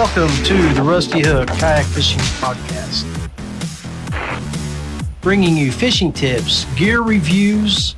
[0.00, 3.04] Welcome to the Rusty Hook Kayak Fishing Podcast.
[5.20, 7.96] Bringing you fishing tips, gear reviews,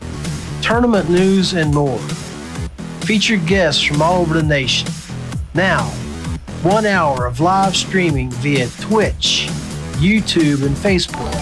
[0.63, 2.01] tournament news, and more.
[3.03, 4.89] Featured guests from all over the nation.
[5.55, 5.85] Now,
[6.65, 9.47] one hour of live streaming via Twitch,
[9.99, 11.33] YouTube, and Facebook.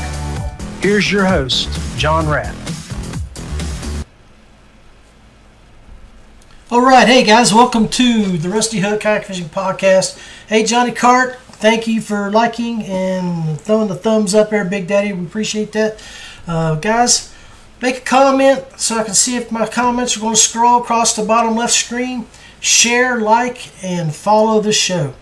[0.82, 2.59] Here's your host, John Rapp.
[6.72, 10.16] All right, hey guys, welcome to the Rusty Hook Kayak Fishing Podcast.
[10.46, 15.12] Hey Johnny Carte, thank you for liking and throwing the thumbs up there, Big Daddy.
[15.12, 16.00] We appreciate that.
[16.46, 17.34] Uh, guys,
[17.82, 21.16] make a comment so I can see if my comments are going to scroll across
[21.16, 22.28] the bottom left screen.
[22.60, 25.14] Share, like, and follow the show.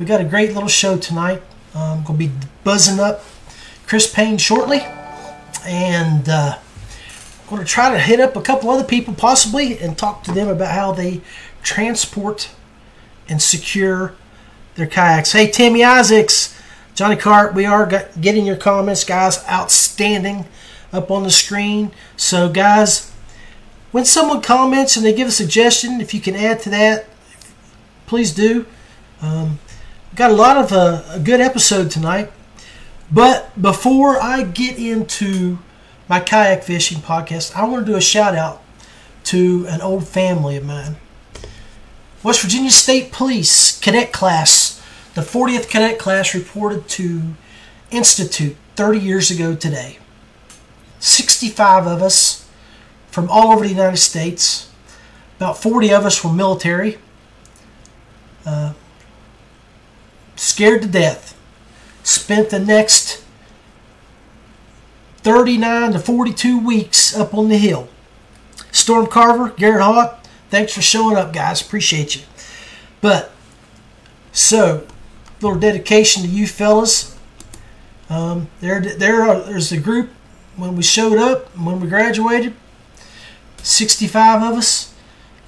[0.00, 1.42] We got a great little show tonight.
[1.74, 2.32] I'm going to be
[2.64, 3.22] buzzing up
[3.86, 4.80] Chris Payne shortly,
[5.66, 6.26] and.
[6.26, 6.58] Uh,
[7.46, 10.48] going to try to hit up a couple other people possibly and talk to them
[10.48, 11.20] about how they
[11.62, 12.50] transport
[13.28, 14.14] and secure
[14.74, 15.32] their kayaks.
[15.32, 16.56] Hey, Timmy Isaacs,
[16.94, 17.86] Johnny Carte, we are
[18.20, 19.44] getting your comments, guys.
[19.48, 20.46] Outstanding
[20.92, 21.92] up on the screen.
[22.16, 23.12] So, guys,
[23.92, 27.06] when someone comments and they give a suggestion, if you can add to that,
[28.06, 28.66] please do.
[29.20, 29.58] Um,
[30.14, 32.30] got a lot of uh, a good episode tonight.
[33.10, 35.58] But before I get into
[36.08, 38.62] my kayak fishing podcast, I want to do a shout out
[39.24, 40.96] to an old family of mine.
[42.22, 44.82] West Virginia State Police cadet class,
[45.14, 47.34] the 40th cadet class reported to
[47.90, 49.98] Institute 30 years ago today.
[51.00, 52.48] 65 of us
[53.10, 54.70] from all over the United States,
[55.38, 56.98] about 40 of us were military,
[58.44, 58.72] uh,
[60.36, 61.36] scared to death,
[62.02, 63.24] spent the next
[65.26, 67.88] 39 to 42 weeks up on the hill.
[68.70, 71.60] Storm Carver, Garrett Hawk, thanks for showing up, guys.
[71.60, 72.22] Appreciate you.
[73.00, 73.32] But,
[74.30, 74.86] so,
[75.40, 77.18] little dedication to you fellas.
[78.08, 80.10] Um, there, there are, there's a group
[80.54, 82.54] when we showed up, when we graduated,
[83.64, 84.94] 65 of us.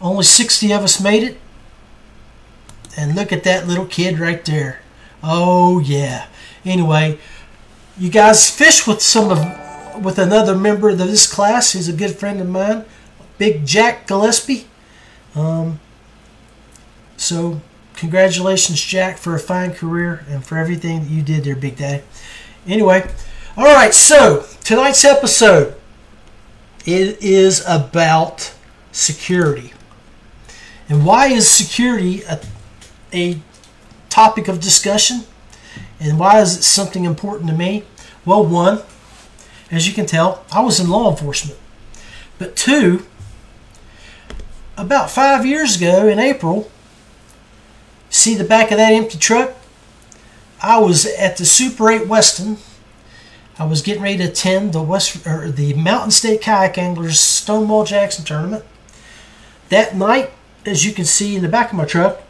[0.01, 1.39] Only 60 of us made it.
[2.97, 4.81] And look at that little kid right there.
[5.23, 6.27] Oh, yeah.
[6.65, 7.21] Anyway,
[7.97, 9.68] you guys fish with some of
[10.01, 11.73] with another member of this class.
[11.73, 12.85] He's a good friend of mine,
[13.39, 14.67] Big Jack Gillespie.
[15.35, 15.81] Um,
[17.17, 17.61] so,
[17.95, 22.03] congratulations, Jack, for a fine career and for everything that you did there, Big Daddy.
[22.67, 23.11] Anyway,
[23.57, 23.95] all right.
[23.95, 25.75] So tonight's episode
[26.87, 28.55] it is about
[28.93, 29.73] security,
[30.89, 32.41] and why is security a,
[33.13, 33.41] a
[34.11, 35.23] topic of discussion,
[35.99, 37.85] and why is it something important to me?
[38.25, 38.83] Well, one,
[39.71, 41.59] as you can tell, I was in law enforcement.
[42.39, 43.07] But two,
[44.77, 46.71] about five years ago in April,
[48.09, 49.55] see the back of that empty truck?
[50.63, 52.59] I was at the Super 8 Weston.
[53.59, 57.85] I was getting ready to attend the West or the Mountain State Kayak Anglers Stonewall
[57.85, 58.65] Jackson tournament.
[59.69, 60.31] That night,
[60.65, 62.23] as you can see in the back of my truck,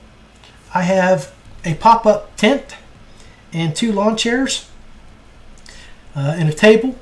[0.75, 1.33] I have
[1.65, 2.77] a pop-up tent
[3.53, 4.69] and two lawn chairs
[6.17, 6.97] uh, and a table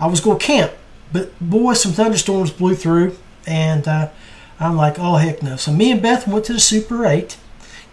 [0.00, 0.72] I was going to camp,
[1.12, 4.10] but boy, some thunderstorms blew through, and uh,
[4.58, 5.56] I'm like, oh heck no.
[5.56, 7.36] So me and Beth went to the Super 8,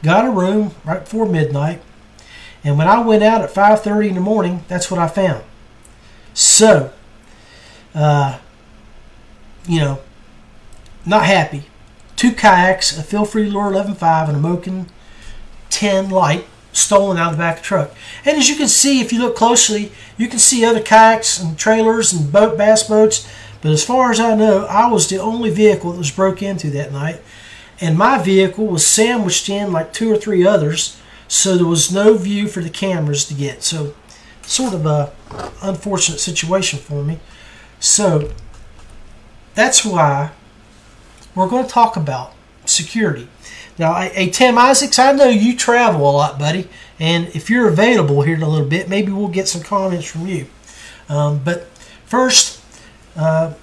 [0.03, 1.81] got a room right before midnight,
[2.63, 5.43] and when I went out at 5:30 in the morning, that's what I found.
[6.33, 6.91] So,
[7.93, 8.39] uh,
[9.67, 9.99] you know,
[11.05, 11.65] not happy.
[12.15, 14.87] Two kayaks, a Feel Free Lure 11.5, and a Moken
[15.69, 17.91] 10 Lite stolen out of the back of the truck.
[18.25, 21.57] And as you can see, if you look closely, you can see other kayaks and
[21.57, 23.27] trailers and boat bass boats.
[23.61, 26.69] But as far as I know, I was the only vehicle that was broke into
[26.71, 27.21] that night.
[27.79, 32.15] And my vehicle was sandwiched in like two or three others, so there was no
[32.15, 33.63] view for the cameras to get.
[33.63, 33.95] So,
[34.43, 35.11] sort of a
[35.63, 37.19] unfortunate situation for me.
[37.79, 38.31] So,
[39.55, 40.31] that's why
[41.33, 42.33] we're going to talk about
[42.65, 43.27] security.
[43.81, 46.69] Now, hey, Tim Isaacs, I know you travel a lot, buddy,
[46.99, 50.27] and if you're available here in a little bit, maybe we'll get some comments from
[50.27, 50.45] you.
[51.09, 51.65] Um, but
[52.05, 52.61] first,
[53.15, 53.55] uh,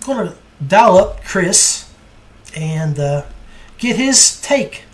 [0.00, 0.34] I'm going to
[0.66, 1.92] dial up Chris
[2.56, 3.26] and uh,
[3.76, 4.84] get his take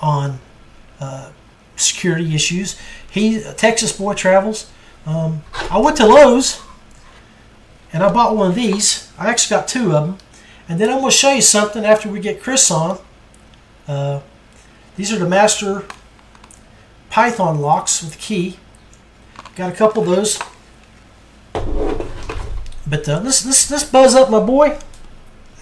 [0.00, 0.40] on
[0.98, 1.32] uh,
[1.76, 2.80] security issues.
[3.10, 4.72] He, Texas boy, travels.
[5.04, 6.62] Um, I went to Lowe's
[7.92, 9.12] and I bought one of these.
[9.18, 10.18] I actually got two of them.
[10.70, 12.98] And then I'm going to show you something after we get Chris on
[13.88, 14.20] uh,
[14.96, 15.84] these are the master
[17.10, 18.56] Python locks with key.
[19.54, 20.38] Got a couple of those.
[22.86, 24.78] But uh, let's, let's, let's buzz up my boy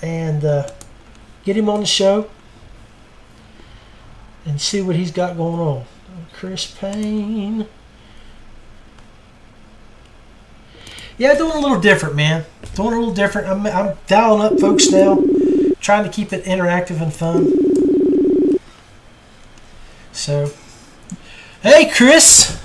[0.02, 0.68] and uh,
[1.44, 2.30] get him on the show
[4.44, 5.84] and see what he's got going on.
[6.32, 7.66] Chris Payne.
[11.18, 12.46] Yeah, doing a little different, man.
[12.74, 13.46] Doing a little different.
[13.48, 15.22] I'm, I'm dialing up folks now,
[15.80, 17.59] trying to keep it interactive and fun.
[20.12, 20.50] So,
[21.62, 22.58] hey, Chris.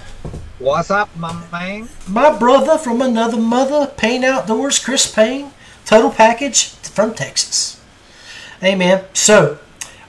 [0.57, 1.88] What's up, my man?
[2.07, 5.51] My brother from another mother, Payne Outdoors, Chris Payne,
[5.86, 7.80] total package from Texas.
[8.59, 9.06] Hey, man.
[9.13, 9.59] So,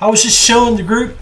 [0.00, 1.18] I was just showing the group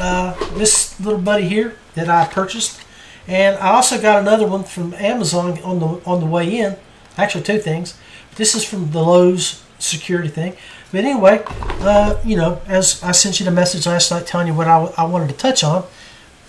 [0.00, 2.80] uh, this little buddy here that I purchased,
[3.28, 6.76] and I also got another one from Amazon on the on the way in.
[7.16, 7.96] Actually, two things.
[8.34, 10.56] This is from the Lowe's security thing.
[10.92, 14.54] But anyway, uh, you know, as I sent you the message last night telling you
[14.54, 15.86] what I, I wanted to touch on,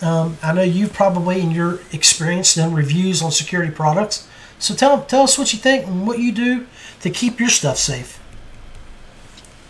[0.01, 4.28] um, I know you've probably in your experience done reviews on security products.
[4.60, 6.68] So tell tell us what you think and what you do
[7.01, 8.22] to keep your stuff safe.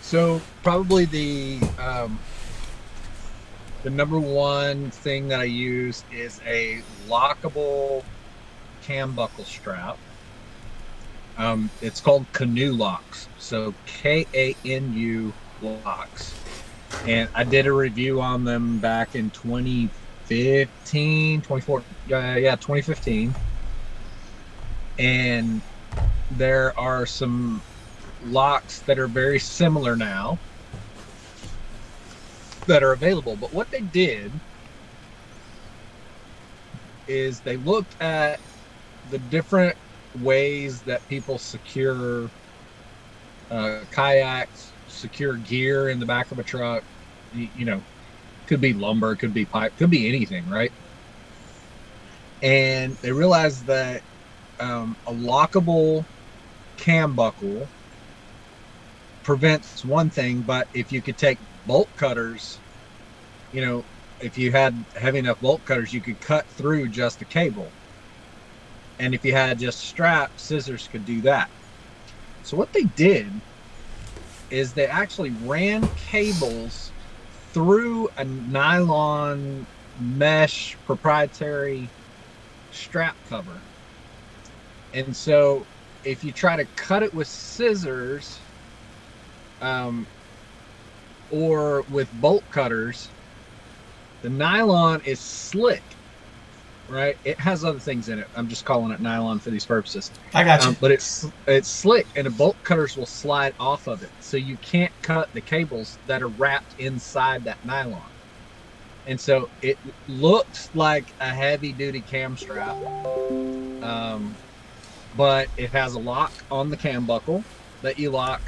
[0.02, 2.20] So probably the um,
[3.84, 8.04] the number one thing that I use is a lockable
[8.82, 9.98] cam buckle strap.
[11.38, 13.28] Um, it's called Kanulocks.
[13.40, 16.34] So K A N U locks.
[17.08, 23.34] And I did a review on them back in 2015, 24, uh, yeah, 2015.
[25.00, 25.62] And
[26.32, 27.62] there are some
[28.26, 30.38] locks that are very similar now
[32.68, 33.36] that are available.
[33.36, 34.32] But what they did
[37.08, 38.40] is they looked at
[39.10, 39.76] the different
[40.14, 42.32] ways that people secure
[43.50, 46.84] uh, kayaks, secure gear in the back of a truck.
[47.32, 47.86] You, you know,
[48.48, 50.74] could be lumber, could be pipe, could be anything, right?
[52.42, 54.04] And they realized that
[54.60, 56.06] um, a lockable
[56.78, 57.70] cam buckle
[59.24, 62.62] prevents one thing, but if you could take bolt cutters,
[63.52, 63.86] you know,
[64.20, 67.74] if you had heavy enough bolt cutters, you could cut through just a cable.
[69.00, 71.50] And if you had just strap, scissors could do that.
[72.44, 73.42] So what they did
[74.50, 76.94] is they actually ran cables
[77.54, 79.68] through a nylon
[80.00, 81.90] mesh proprietary
[82.72, 83.64] strap cover.
[84.94, 85.68] And so
[86.04, 88.44] if you try to cut it with scissors
[89.62, 90.08] um,
[91.32, 93.10] or with bolt cutters,
[94.22, 95.84] the nylon is slick,
[96.90, 97.18] right?
[97.24, 98.28] It has other things in it.
[98.36, 100.12] I'm just calling it nylon for these purposes.
[100.34, 100.70] I got you.
[100.70, 104.38] Um, but it's it's slick, and the bolt cutters will slide off of it, so
[104.38, 108.02] you can't cut the cables that are wrapped inside that nylon.
[109.06, 112.78] And so it looks like a heavy duty cam strap,
[113.82, 114.34] um,
[115.18, 117.44] but it has a lock on the cam buckle
[117.82, 118.42] that you lock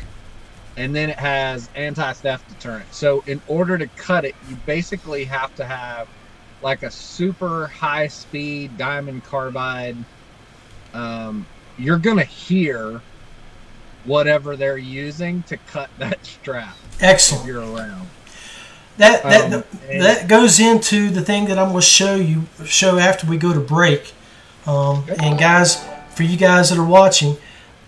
[0.78, 2.94] and then it has anti-theft deterrent.
[2.94, 6.08] So in order to cut it, you basically have to have
[6.66, 9.96] like a super high speed diamond carbide.
[10.96, 11.46] Um,
[11.78, 13.02] you're gonna hear
[14.04, 16.76] whatever they're using to cut that strap.
[17.00, 17.44] Excellent.
[17.44, 18.08] If you're around.
[18.98, 19.64] That that, Um,
[20.00, 23.54] that goes into the thing that I'm going to show you show after we go
[23.54, 24.14] to break.
[24.66, 25.84] Um, and guys,
[26.16, 27.36] for you guys that are watching,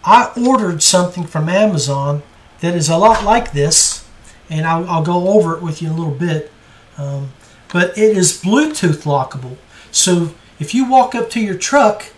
[0.04, 2.24] I ordered something from Amazon
[2.60, 4.06] that is a lot like this,
[4.50, 6.52] and I'll, I'll go over it with you in a little bit.
[6.98, 7.32] Um,
[7.72, 9.58] but it is Bluetooth lockable.
[9.92, 12.12] So if you walk up to your truck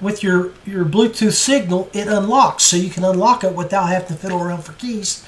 [0.00, 2.62] with your, your Bluetooth signal, it unlocks.
[2.64, 5.24] So you can unlock it without having to fiddle around for keys.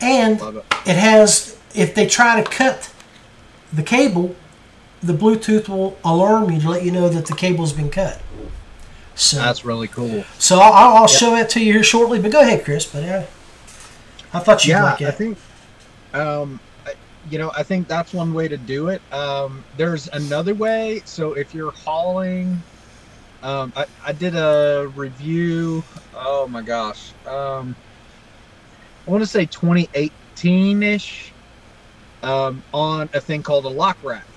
[0.00, 0.64] And it.
[0.86, 2.92] it has, if they try to cut
[3.72, 4.36] the cable,
[5.02, 8.20] the Bluetooth will alarm you to let you know that the cable's been cut.
[9.14, 10.24] So, That's really cool.
[10.38, 12.20] so I'll, I'll show that to you here shortly.
[12.20, 12.86] But go ahead, Chris.
[12.86, 13.24] But uh,
[14.32, 15.14] I thought you'd yeah, like I it.
[15.16, 15.38] think,
[16.14, 16.67] um, I-
[17.30, 19.02] you know, I think that's one way to do it.
[19.12, 21.02] Um, there's another way.
[21.06, 22.64] So if you're hauling,
[23.42, 25.84] um, I, I did a review.
[26.14, 27.76] Oh my gosh, um,
[29.06, 31.36] I want to say 2018 ish,
[32.22, 34.28] um, on a thing called a lock rack,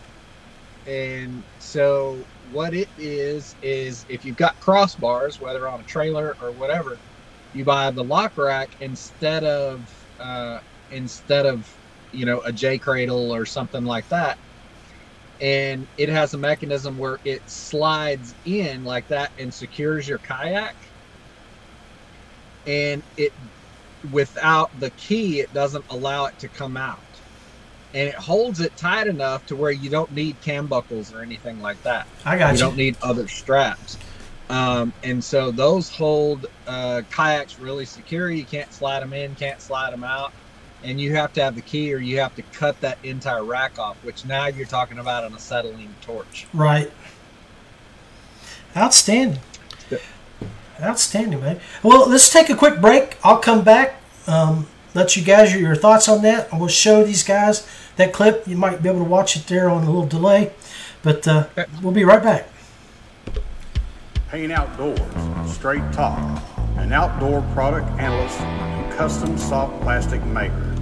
[0.85, 6.53] and so what it is is if you've got crossbars, whether on a trailer or
[6.53, 7.01] whatever,
[7.53, 10.59] you buy the lock rack instead of uh,
[10.91, 11.67] instead of
[12.11, 14.37] you know a J cradle or something like that,
[15.39, 20.75] and it has a mechanism where it slides in like that and secures your kayak,
[22.65, 23.33] and it
[24.11, 26.99] without the key it doesn't allow it to come out
[27.93, 31.61] and it holds it tight enough to where you don't need cam buckles or anything
[31.61, 32.59] like that I got you you.
[32.59, 33.97] don't need other straps.
[34.49, 38.29] Um, and so those hold uh, kayaks really secure.
[38.29, 40.33] You can't slide them in, can't slide them out.
[40.83, 43.77] And you have to have the key or you have to cut that entire rack
[43.79, 46.47] off, which now you're talking about an acetylene torch.
[46.53, 46.91] Right.
[48.75, 49.39] Outstanding.
[50.81, 51.59] Outstanding, man.
[51.83, 53.17] Well, let's take a quick break.
[53.23, 54.01] I'll come back.
[54.27, 56.51] Um, let you guys your thoughts on that.
[56.53, 58.47] I will show these guys that clip.
[58.47, 60.51] You might be able to watch it there on a little delay,
[61.01, 61.47] but uh,
[61.81, 62.47] we'll be right back.
[64.29, 64.99] Payne Outdoors,
[65.51, 66.41] straight talk,
[66.81, 70.75] an outdoor product analyst and custom soft plastic maker.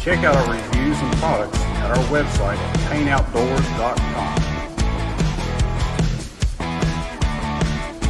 [0.00, 2.56] Check out our reviews and products at our website,
[2.88, 4.38] payneoutdoors.com.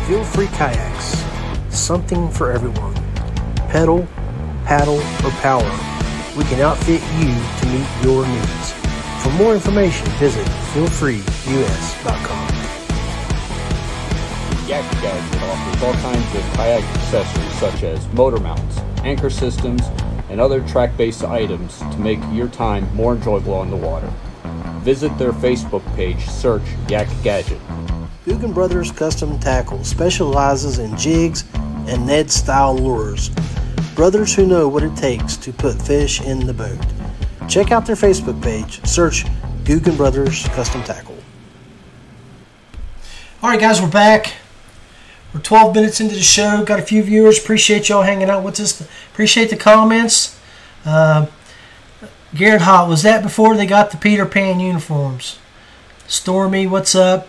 [0.07, 1.23] Feel free kayaks,
[1.69, 2.95] something for everyone.
[3.69, 4.07] Pedal,
[4.65, 5.71] paddle, or power,
[6.37, 8.73] we can outfit you to meet your needs.
[9.23, 12.48] For more information, visit feelfreeus.com.
[14.69, 19.81] Yak Gadget offers all kinds of kayak accessories such as motor mounts, anchor systems,
[20.29, 24.13] and other track-based items to make your time more enjoyable on the water.
[24.81, 27.59] Visit their Facebook page, search Yak Gadget.
[28.27, 33.31] Guggen Brothers Custom Tackle specializes in jigs and Ned style lures.
[33.95, 36.79] Brothers who know what it takes to put fish in the boat.
[37.49, 38.87] Check out their Facebook page.
[38.87, 39.25] Search
[39.65, 41.17] Guggen Brothers Custom Tackle.
[43.43, 44.35] All right, guys, we're back.
[45.33, 46.65] We're 12 minutes into the show.
[46.65, 47.39] Got a few viewers.
[47.39, 48.81] Appreciate y'all hanging out with us.
[49.13, 50.39] Appreciate the comments.
[50.87, 51.27] Uh,
[52.35, 55.39] Garrett Hawk, was that before they got the Peter Pan uniforms?
[56.07, 57.29] Stormy, what's up?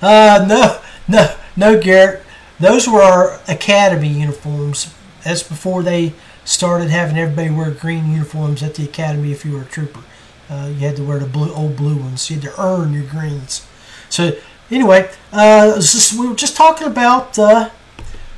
[0.00, 2.22] Uh, no, no, no, Garrett.
[2.58, 4.94] Those were our academy uniforms.
[5.24, 9.62] That's before they started having everybody wear green uniforms at the academy if you were
[9.62, 10.02] a trooper.
[10.48, 12.30] Uh, you had to wear the blue, old blue ones.
[12.30, 13.66] You had to earn your greens.
[14.08, 14.32] So
[14.70, 17.70] anyway, uh, just, we were just talking about uh,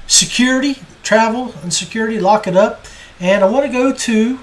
[0.06, 2.20] security, travel, and security.
[2.20, 2.84] Lock it up,
[3.20, 4.38] and I want to go to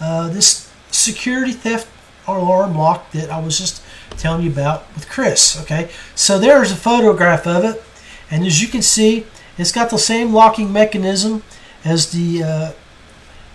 [0.00, 1.88] uh, this security theft
[2.26, 3.82] alarm lock that I was just
[4.18, 5.60] telling you about with Chris.
[5.62, 7.82] Okay, so there's a photograph of it,
[8.30, 9.26] and as you can see,
[9.58, 11.42] it's got the same locking mechanism
[11.84, 12.72] as the uh,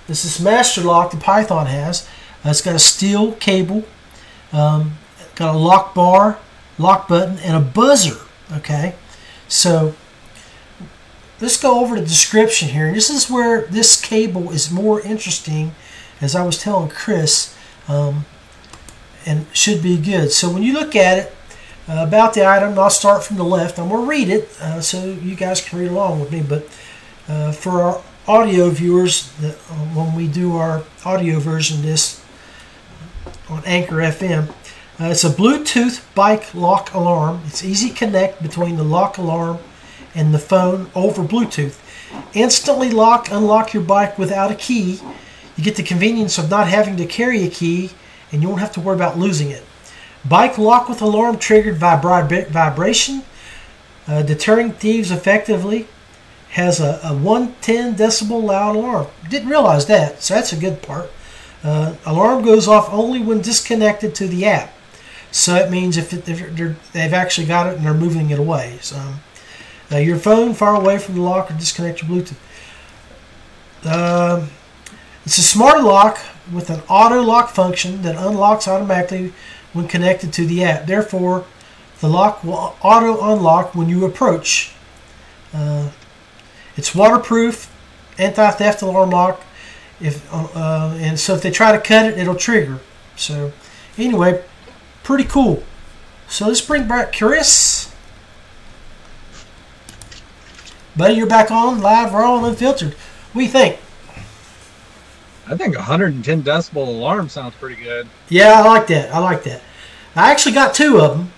[0.07, 2.07] this master lock the Python has.
[2.43, 3.83] Uh, it's got a steel cable,
[4.51, 4.97] um,
[5.35, 6.39] got a lock bar,
[6.77, 8.17] lock button, and a buzzer.
[8.53, 8.95] Okay,
[9.47, 9.95] so
[11.39, 12.93] let's go over the description here.
[12.93, 15.73] This is where this cable is more interesting,
[16.19, 17.55] as I was telling Chris,
[17.87, 18.25] um,
[19.25, 20.31] and should be good.
[20.31, 21.35] So when you look at it,
[21.87, 23.79] uh, about the item, I'll start from the left.
[23.79, 26.41] I'm going to read it uh, so you guys can read along with me.
[26.41, 26.67] But
[27.27, 32.23] uh, for our audio viewers, that, uh, when we do our audio version of this
[33.49, 34.53] on Anchor FM,
[35.01, 37.41] uh, it's a Bluetooth bike lock alarm.
[37.47, 39.57] It's easy connect between the lock alarm
[40.13, 41.79] and the phone over Bluetooth.
[42.33, 44.99] Instantly lock, unlock your bike without a key.
[45.55, 47.91] You get the convenience of not having to carry a key,
[48.31, 49.63] and you won't have to worry about losing it.
[50.23, 53.23] Bike lock with alarm triggered vibra- vibration,
[54.07, 55.87] uh, deterring thieves effectively.
[56.49, 59.07] Has a, a 110 decibel loud alarm.
[59.29, 61.09] Didn't realize that, so that's a good part.
[61.63, 64.73] Uh, alarm goes off only when disconnected to the app.
[65.31, 68.77] So it means if, if they've actually got it and they're moving it away.
[68.81, 69.01] So
[69.91, 72.37] uh, your phone far away from the lock or disconnect your Bluetooth.
[73.85, 74.49] Um,
[75.25, 76.19] it's a smart lock
[76.51, 79.33] with an auto lock function that unlocks automatically
[79.73, 80.85] when connected to the app.
[80.85, 81.45] Therefore,
[81.99, 84.73] the lock will auto unlock when you approach.
[85.53, 85.91] Uh,
[86.75, 87.71] it's waterproof,
[88.17, 89.41] anti-theft alarm lock.
[89.99, 92.79] If uh, and so if they try to cut it, it'll trigger.
[93.15, 93.51] So
[93.97, 94.43] anyway,
[95.03, 95.63] pretty cool.
[96.27, 97.93] So let's bring back Chris.
[100.95, 102.93] Buddy, you're back on live, raw, and unfiltered.
[103.33, 103.79] What do you think?
[105.47, 108.07] I think 110 decibel alarm sounds pretty good.
[108.29, 109.13] Yeah, I like that.
[109.13, 109.61] I like that.
[110.15, 111.31] I actually got two of them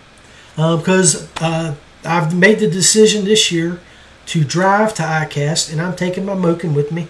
[0.57, 3.79] uh, because uh, I've made the decision this year
[4.27, 7.07] to drive to ICAST, and I'm taking my Moken with me,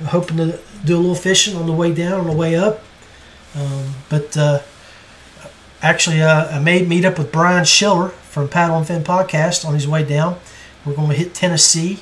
[0.00, 2.82] I'm hoping to do a little fishing on the way down, on the way up.
[3.54, 4.60] Um, but uh,
[5.82, 9.74] actually, uh, I may meet up with Brian Schiller from Paddle and Fin Podcast on
[9.74, 10.38] his way down.
[10.84, 12.00] We're going to hit Tennessee,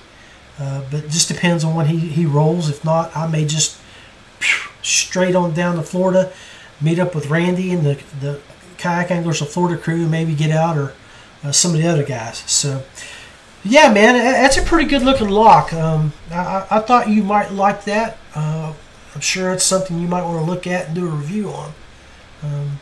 [0.59, 2.69] uh, but just depends on when he, he rolls.
[2.69, 3.81] If not, I may just
[4.83, 6.33] straight on down to Florida,
[6.81, 8.41] meet up with Randy and the, the
[8.77, 10.93] kayak anglers of Florida crew, and maybe get out or
[11.43, 12.39] uh, some of the other guys.
[12.51, 12.83] So,
[13.65, 15.73] yeah, man, that's a pretty good looking lock.
[15.73, 18.19] Um, I, I, thought you might like that.
[18.35, 18.75] Uh,
[19.15, 21.73] I'm sure it's something you might want to look at and do a review on.
[22.43, 22.81] Um,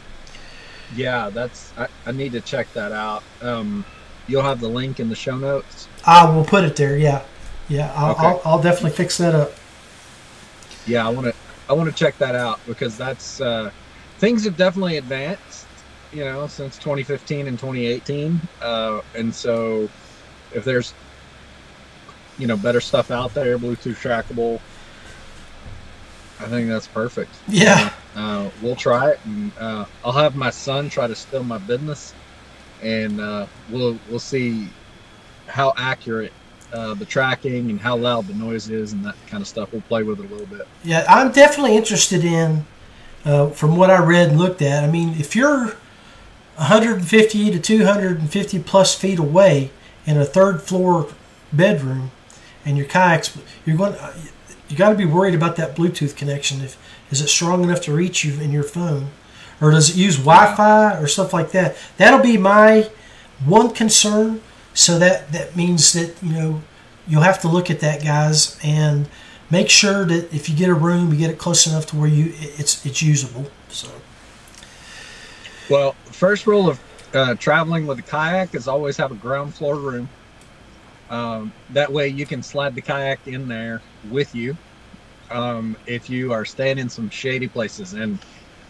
[0.95, 3.23] yeah, that's I, I, need to check that out.
[3.41, 3.85] Um,
[4.27, 5.89] you'll have the link in the show notes.
[6.07, 6.97] I will put it there.
[6.97, 7.23] Yeah,
[7.69, 8.27] yeah, I'll, okay.
[8.27, 9.53] I'll, I'll definitely fix that up.
[10.87, 11.35] Yeah, I want to
[11.69, 13.71] I want to check that out because that's uh,
[14.19, 15.67] things have definitely advanced,
[16.13, 18.41] you know, since 2015 and 2018.
[18.61, 19.89] Uh, and so,
[20.53, 20.95] if there's
[22.39, 24.61] you know better stuff out there, Bluetooth trackable,
[26.43, 27.31] I think that's perfect.
[27.49, 27.93] Yeah.
[28.17, 32.15] Uh, we'll try it, and uh, I'll have my son try to steal my business,
[32.83, 34.69] and uh, we'll we'll see
[35.47, 36.33] how accurate
[36.73, 39.73] uh, the tracking and how loud the noise is and that kind of stuff.
[39.73, 40.67] We'll play with it a little bit.
[40.83, 42.67] Yeah, I'm definitely interested in,
[43.25, 44.83] uh, from what I read and looked at.
[44.83, 45.77] I mean, if you're
[46.57, 49.71] 150 to 250 plus feet away
[50.07, 51.09] in a third floor
[51.53, 52.11] bedroom,
[52.65, 53.95] and your kayaks, you're going,
[54.73, 56.63] you got to be worried about that Bluetooth connection.
[56.63, 56.79] If
[57.11, 59.09] is it strong enough to reach you in your phone,
[59.61, 61.77] or does it use Wi-Fi or stuff like that?
[61.99, 62.91] That'll be my
[63.45, 64.41] one concern.
[64.73, 66.63] So that that means that you know
[67.07, 69.09] you'll have to look at that, guys, and
[69.51, 72.09] make sure that if you get a room, you get it close enough to where
[72.09, 73.51] you it's it's usable.
[73.69, 73.89] So
[75.69, 76.81] Well, first rule of
[77.13, 80.09] uh, traveling with a kayak is always have a ground floor room.
[81.13, 84.57] Um, that way you can slide the kayak in there with you
[85.31, 87.93] um, if you are staying in some shady places.
[87.93, 88.19] And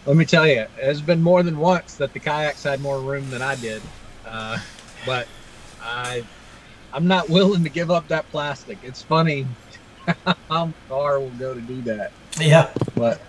[0.05, 3.29] let me tell you, there's been more than once that the kayaks had more room
[3.29, 3.81] than I did.
[4.27, 4.57] Uh,
[5.05, 5.27] but
[5.81, 6.25] I,
[6.91, 8.77] I'm not willing to give up that plastic.
[8.83, 9.47] It's funny
[10.49, 12.11] how far we'll go to do that.
[12.41, 13.21] yeah, But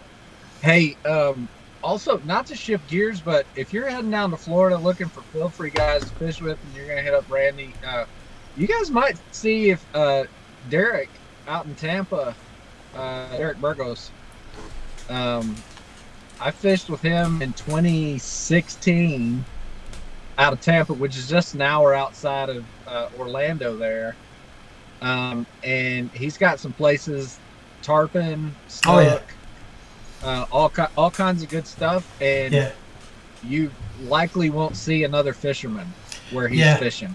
[0.61, 1.49] hey, um,
[1.85, 5.49] also not to shift gears, but if you're heading down to Florida looking for feel
[5.49, 8.07] free guys to fish with, and you're gonna hit up Randy, uh,
[8.57, 10.25] you guys might see if uh,
[10.71, 11.09] Derek
[11.49, 12.35] out in Tampa,
[12.97, 14.11] uh, Derek Burgos.
[15.09, 15.55] Um,
[16.41, 19.45] I fished with him in 2016
[20.39, 24.17] out of Tampa, which is just an hour outside of uh, Orlando there.
[25.01, 27.39] Um, and he's got some places,
[27.83, 28.55] tarpon,
[28.87, 29.09] Oh, yeah.
[29.11, 29.23] snook,
[30.23, 32.73] uh, all all kinds of good stuff, and yeah.
[33.43, 33.71] you
[34.05, 35.93] likely won't see another fisherman
[36.31, 36.77] where he's Yeah.
[36.79, 37.15] fishing.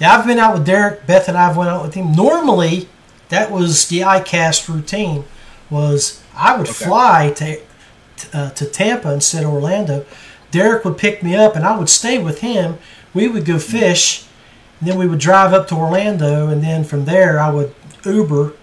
[0.00, 1.06] Yeah, I've been out with Derek.
[1.06, 2.12] Beth and I've went out with him.
[2.12, 2.88] Normally,
[3.28, 5.24] that was the ICAST routine.
[5.68, 6.84] Was I would Okay.
[6.86, 7.60] fly to
[8.32, 10.04] uh, to Tampa instead of Orlando.
[10.50, 12.78] Derek would pick me up, and I would stay with him.
[13.14, 14.24] We would go fish,
[14.80, 18.54] and then we would drive up to Orlando, and then from there I would Uber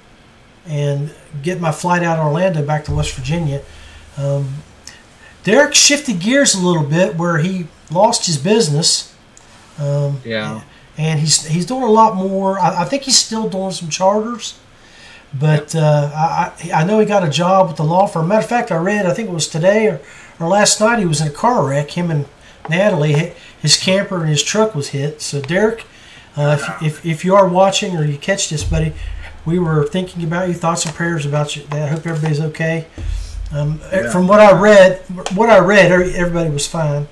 [0.68, 3.62] and get my flight out of Orlando back to West Virginia.
[4.18, 4.56] Um,
[5.44, 9.14] Derek shifted gears a little bit where he lost his business.
[9.80, 10.62] Um, Yeah.
[10.98, 12.60] And he's he's doing a lot more.
[12.60, 14.58] I, I think he's still doing some charters,
[15.34, 18.28] but uh, I I know he got a job with the law firm.
[18.28, 20.02] Matter of fact, I read I think it was today or,
[20.40, 21.92] or last night he was in a car wreck.
[21.92, 22.26] Him and
[22.70, 25.22] Natalie, his camper and his truck was hit.
[25.22, 25.86] So Derek,
[26.36, 28.94] uh, if, if if you are watching or you catch this, buddy,
[29.46, 30.54] we were thinking about you.
[30.54, 31.64] Thoughts and prayers about you.
[31.72, 32.88] I hope everybody's okay.
[33.54, 34.12] Um, Yeah.
[34.12, 35.00] From what I read,
[35.36, 37.08] what I read, everybody was fine.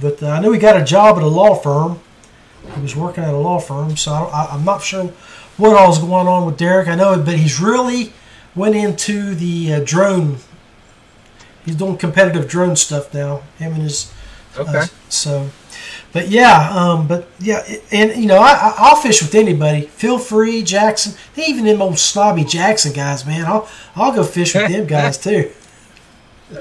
[0.00, 2.00] But uh, I knew he got a job at a law firm.
[2.74, 5.04] He was working at a law firm, so I, I, I'm not sure
[5.56, 6.88] what all's going on with Derek.
[6.88, 8.12] I know, but he's really
[8.54, 10.36] went into the uh, drone.
[11.64, 13.42] He's doing competitive drone stuff now.
[13.58, 14.12] Him and his
[14.58, 14.78] Okay.
[14.78, 15.48] uh, so,
[16.12, 19.82] but yeah, um, but yeah, and you know, I, I- I'll fish with anybody.
[19.82, 21.14] Feel free, Jackson.
[21.36, 23.44] Even them old snobby Jackson guys, man.
[23.46, 25.50] I'll I'll go fish with them guys too.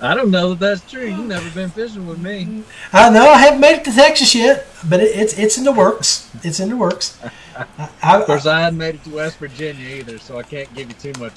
[0.00, 1.06] I don't know that that's true.
[1.06, 2.62] You've never been fishing with me.
[2.92, 5.72] I know I haven't made it to Texas yet, but it, it's it's in the
[5.72, 6.30] works.
[6.42, 7.18] It's in the works.
[7.56, 10.72] I, I, Of course, I hadn't made it to West Virginia either, so I can't
[10.74, 11.32] give you too much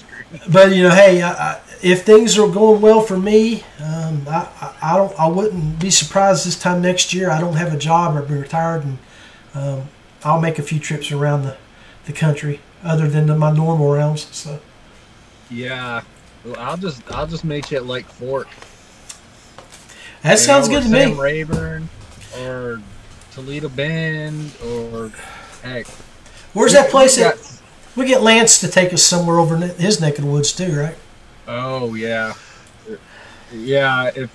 [0.52, 4.48] but you know, hey, I, I, if things are going well for me, um, I,
[4.62, 7.30] I, I don't, I wouldn't be surprised this time next year.
[7.30, 8.98] I don't have a job or be retired, and
[9.54, 9.89] um,
[10.24, 11.58] I'll make a few trips around the,
[12.06, 14.28] the country other than the, my normal rounds.
[14.36, 14.60] So
[15.50, 16.02] Yeah.
[16.58, 18.47] I'll just I'll just meet you at Lake Fork.
[20.23, 21.19] that sounds good to Sam me.
[21.19, 21.89] Rayburn,
[22.41, 22.82] or
[23.32, 25.12] Toledo Bend, or
[25.63, 25.88] heck,
[26.54, 27.38] Where's that place we got-
[27.95, 30.80] we get Lance to take us somewhere over in his neck of the woods too,
[30.80, 30.95] right?
[31.47, 32.34] Oh yeah,
[33.52, 34.12] yeah.
[34.15, 34.30] If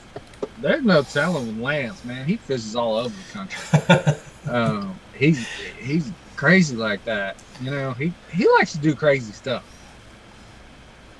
[0.58, 4.20] there's no telling with Lance, man, he fishes all over the country.
[4.52, 5.46] um, he's
[5.80, 7.36] he's crazy like that.
[7.62, 9.62] You know, he he likes to do crazy stuff.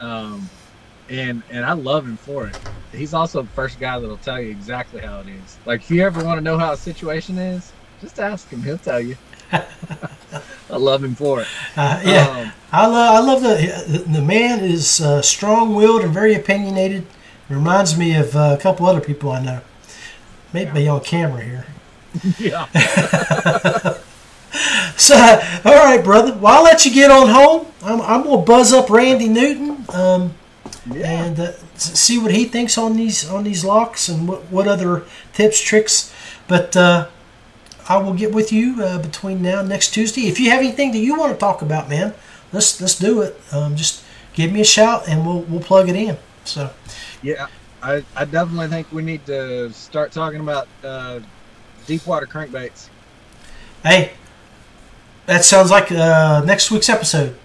[0.00, 0.48] Um,
[1.08, 2.58] and and I love him for it.
[2.92, 5.58] He's also the first guy that'll tell you exactly how it is.
[5.66, 8.62] Like if you ever want to know how a situation is, just ask him.
[8.62, 9.16] He'll tell you.
[9.52, 11.48] I love him for it.
[11.76, 12.28] Uh, yeah.
[12.28, 17.06] Um, I love I love the the man is uh, strong willed and very opinionated.
[17.48, 19.60] Reminds me of uh, a couple other people I know.
[20.52, 21.66] Maybe on camera here.
[22.38, 22.66] yeah.
[24.96, 26.32] So, all right, brother.
[26.34, 27.66] Well, I'll let you get on home.
[27.82, 29.84] I'm, I'm gonna buzz up Randy Newton.
[29.88, 30.34] Um,
[30.86, 31.24] Yeah.
[31.24, 35.04] and uh, see what he thinks on these on these locks and what, what other
[35.32, 36.12] tips, tricks.
[36.46, 37.08] But uh,
[37.88, 40.22] I will get with you uh, between now and next Tuesday.
[40.28, 42.14] If you have anything that you want to talk about, man,
[42.52, 43.40] let's let's do it.
[43.52, 46.16] Um, just give me a shout and we'll we'll plug it in.
[46.44, 46.70] So
[47.22, 47.46] Yeah,
[47.82, 51.20] I, I definitely think we need to start talking about uh,
[51.86, 52.88] deep water crankbaits.
[53.82, 54.12] hey,
[55.26, 57.36] that sounds like uh, next week's episode.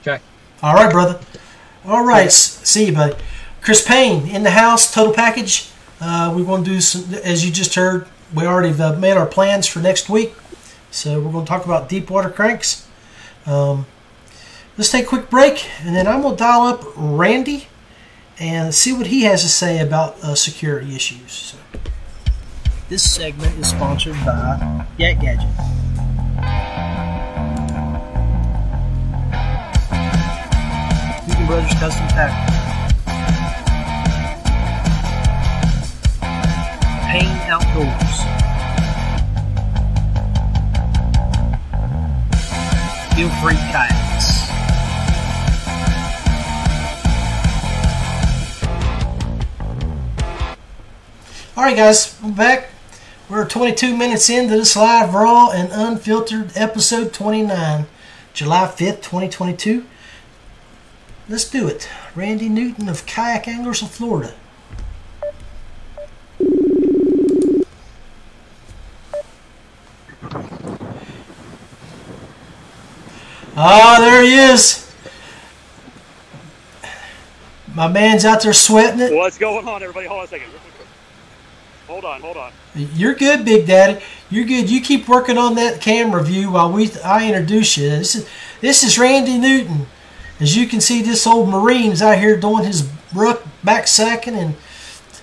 [0.00, 0.20] Okay.
[0.62, 1.20] All right, brother.
[1.84, 2.30] All right.
[2.30, 3.16] See you, buddy.
[3.62, 5.70] Chris Payne in the house, total package.
[6.00, 9.26] Uh, we're going to do some, as you just heard, we already uh, made our
[9.26, 10.34] plans for next week.
[10.90, 12.86] So we're going to talk about deep water cranks.
[13.46, 13.86] Um,
[14.76, 17.68] let's take a quick break, and then I'm going to dial up Randy
[18.38, 21.32] and see what he has to say about uh, security issues.
[21.32, 21.58] So.
[22.88, 25.48] This segment is sponsored by Yak Gadget.
[31.50, 32.54] Brothers Custom Tackle.
[37.10, 38.18] Payne Outdoors.
[43.16, 44.48] Feel Free Kayaks.
[51.56, 52.68] All right, guys, we're back.
[53.28, 57.86] We're 22 minutes into this live, raw, and unfiltered episode 29,
[58.34, 59.84] July 5th, 2022.
[61.30, 61.88] Let's do it.
[62.16, 64.34] Randy Newton of Kayak Anglers of Florida.
[73.56, 74.92] Ah, there he is.
[77.76, 79.14] My man's out there sweating it.
[79.14, 80.08] What's going on, everybody?
[80.08, 80.48] Hold on a second.
[81.86, 82.52] Hold on, hold on.
[82.74, 84.02] You're good, Big Daddy.
[84.30, 84.68] You're good.
[84.68, 87.88] You keep working on that camera view while we I introduce you.
[87.88, 88.28] This is
[88.60, 89.86] this is Randy Newton.
[90.40, 94.54] As you can see, this old Marine's out here doing his ruck back sacking and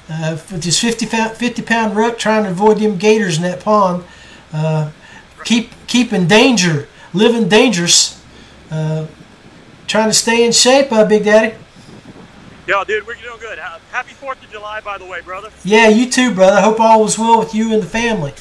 [0.09, 3.59] uh, with his 50 pound, 50 pound ruck trying to avoid them gators in that
[3.59, 4.03] pond.
[4.53, 4.91] Uh,
[5.43, 8.23] keep keeping danger, living dangerous,
[8.69, 9.07] uh,
[9.87, 11.55] trying to stay in shape, uh, Big Daddy.
[12.67, 13.57] Yeah, dude, we're doing good.
[13.57, 15.49] Happy 4th of July, by the way, brother.
[15.63, 16.61] Yeah, you too, brother.
[16.61, 18.33] Hope all was well with you and the family.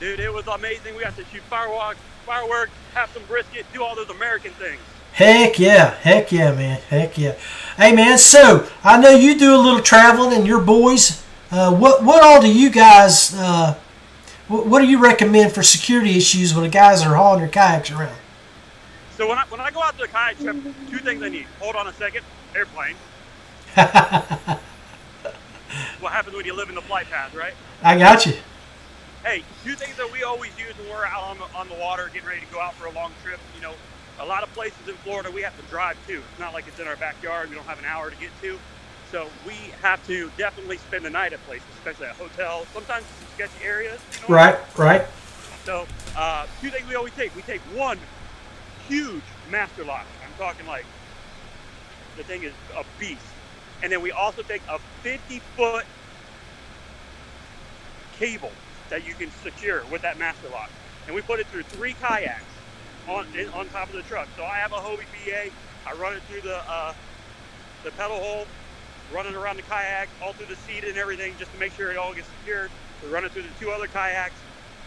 [0.00, 0.96] Dude, it was amazing.
[0.96, 4.80] We got to shoot fireworks, fireworks, have some brisket, do all those American things.
[5.20, 7.34] Heck yeah, heck yeah, man, heck yeah.
[7.76, 11.22] Hey man, so I know you do a little traveling and your boys.
[11.50, 13.34] Uh, what what all do you guys?
[13.34, 13.78] Uh,
[14.48, 17.90] what, what do you recommend for security issues when the guys are hauling their kayaks
[17.90, 18.16] around?
[19.18, 20.56] So when I, when I go out to a kayak trip,
[20.90, 21.44] two things I need.
[21.58, 22.24] Hold on a second.
[22.54, 22.96] Airplane.
[26.00, 27.52] what happens when you live in the flight path, right?
[27.82, 28.32] I got you.
[29.22, 32.08] Hey, two things that we always use when we're out on the, on the water,
[32.10, 33.38] getting ready to go out for a long trip.
[34.20, 36.18] A lot of places in Florida we have to drive to.
[36.18, 37.48] It's not like it's in our backyard.
[37.48, 38.58] We don't have an hour to get to.
[39.10, 42.68] So we have to definitely spend the night at places, especially at hotels.
[42.72, 43.98] Sometimes some sketchy areas.
[44.12, 44.34] You know?
[44.34, 45.06] Right, right.
[45.64, 47.34] So uh, two things we always take.
[47.34, 47.98] We take one
[48.88, 50.06] huge master lock.
[50.24, 50.84] I'm talking like
[52.16, 53.22] the thing is a beast.
[53.82, 55.86] And then we also take a 50 foot
[58.18, 58.52] cable
[58.90, 60.70] that you can secure with that master lock.
[61.06, 62.44] And we put it through three kayaks
[63.10, 64.28] on in, on top of the truck.
[64.36, 65.50] So I have a Hobie PA.
[65.86, 66.94] I run it through the uh,
[67.84, 68.46] the pedal hole,
[69.12, 71.90] run it around the kayak, all through the seat and everything, just to make sure
[71.90, 72.70] it all gets secured.
[73.02, 74.34] We run it through the two other kayaks.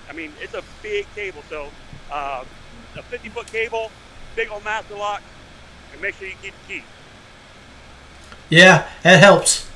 [0.09, 1.43] I mean, it's a big cable.
[1.49, 1.69] So
[2.11, 2.43] uh,
[2.95, 3.91] a 50 foot cable,
[4.35, 5.21] big old master lock,
[5.91, 6.83] and make sure you keep the key.
[8.49, 9.69] Yeah, that helps.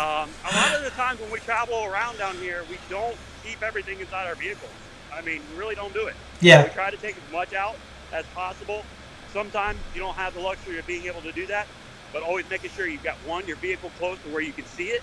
[0.00, 3.62] Um, a lot of the times when we travel around down here, we don't keep
[3.62, 4.70] everything inside our vehicles.
[5.12, 6.14] I mean, we really don't do it.
[6.40, 6.64] Yeah.
[6.64, 7.76] We try to take as much out
[8.12, 8.84] as possible.
[9.32, 11.66] Sometimes you don't have the luxury of being able to do that,
[12.12, 14.88] but always making sure you've got one, your vehicle close to where you can see
[14.88, 15.02] it,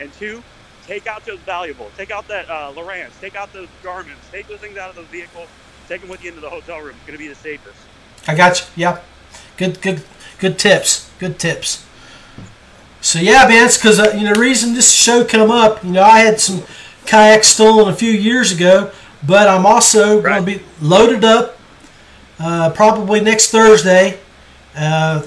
[0.00, 0.42] and two,
[0.86, 1.92] take out those valuables.
[1.96, 5.02] Take out that uh, Lowrance, take out those Garmins, take those things out of the
[5.04, 5.46] vehicle.
[5.88, 6.94] take them with you into the hotel room.
[6.96, 7.78] It's going to be the safest.
[8.28, 8.66] I got you.
[8.76, 9.00] Yeah,
[9.56, 10.02] good, good,
[10.38, 11.10] good tips.
[11.18, 11.86] Good tips.
[13.00, 15.84] So yeah, man, it's because uh, you know the reason this show come up.
[15.84, 16.64] You know, I had some
[17.06, 18.90] kayaks stolen a few years ago,
[19.26, 20.44] but I'm also Right.
[20.44, 21.58] going to be loaded up
[22.38, 24.18] uh, probably next Thursday.
[24.76, 25.22] Uh,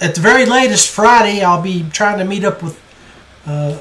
[0.00, 2.78] at the very latest Friday, I'll be trying to meet up with
[3.46, 3.78] uh,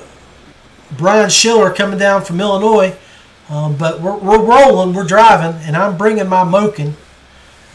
[0.98, 2.96] Brian Schiller coming down from Illinois.
[3.50, 6.94] Um, but we're, we're rolling, we're driving, and I'm bringing my Moken.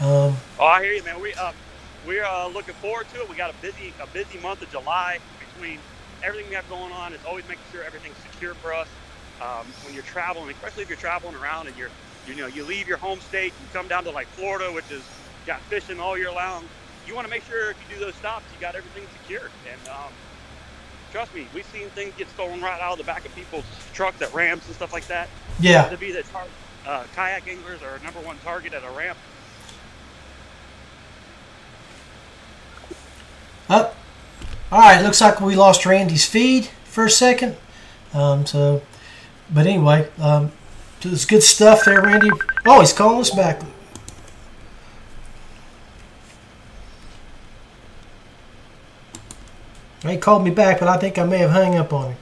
[0.01, 1.21] Um, Oh, I hear you, man.
[1.21, 1.51] We uh,
[2.07, 3.29] we're uh, looking forward to it.
[3.29, 5.77] We got a busy a busy month of July between
[6.23, 7.13] everything we have going on.
[7.13, 8.87] It's always making sure everything's secure for us.
[9.41, 11.91] Um, when you're traveling, especially if you're traveling around and you're
[12.27, 14.89] you know you leave your home state, and you come down to like Florida, which
[14.91, 15.03] is
[15.45, 16.65] got fishing all year long.
[17.07, 19.51] you want to make sure if you do those stops, you got everything secured.
[19.71, 20.11] And um,
[21.11, 24.21] trust me, we've seen things get stolen right out of the back of people's trucks
[24.21, 25.29] at ramps and stuff like that.
[25.59, 25.87] Yeah.
[25.89, 26.47] To be the tar-
[26.85, 29.17] uh, kayak anglers are number one target at a ramp.
[33.69, 33.95] Up.
[34.71, 35.01] All right.
[35.01, 37.55] Looks like we lost Randy's feed for a second.
[38.13, 38.81] Um, so,
[39.53, 40.51] but anyway, um,
[41.01, 42.29] it's good stuff there, Randy.
[42.65, 43.61] Oh, he's calling us back.
[50.01, 52.17] He called me back, but I think I may have hung up on him.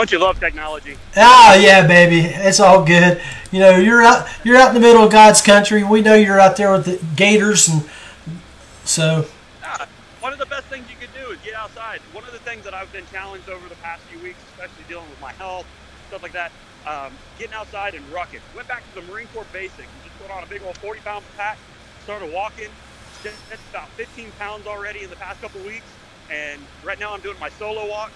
[0.00, 0.96] Don't you love technology?
[1.14, 3.20] Ah, yeah, baby, it's all good.
[3.52, 5.84] You know, you're out, you're out in the middle of God's country.
[5.84, 7.84] We know you're out there with the gators, and
[8.86, 9.26] so
[9.62, 9.86] Ah,
[10.20, 12.00] one of the best things you could do is get outside.
[12.14, 15.10] One of the things that I've been challenged over the past few weeks, especially dealing
[15.10, 15.66] with my health,
[16.08, 16.50] stuff like that,
[16.86, 18.40] um, getting outside and rucking.
[18.56, 19.90] Went back to the Marine Corps basics.
[20.02, 21.58] Just put on a big old 40 pound pack,
[22.04, 22.70] started walking.
[23.22, 25.84] That's about 15 pounds already in the past couple weeks.
[26.30, 28.14] And right now I'm doing my solo walks.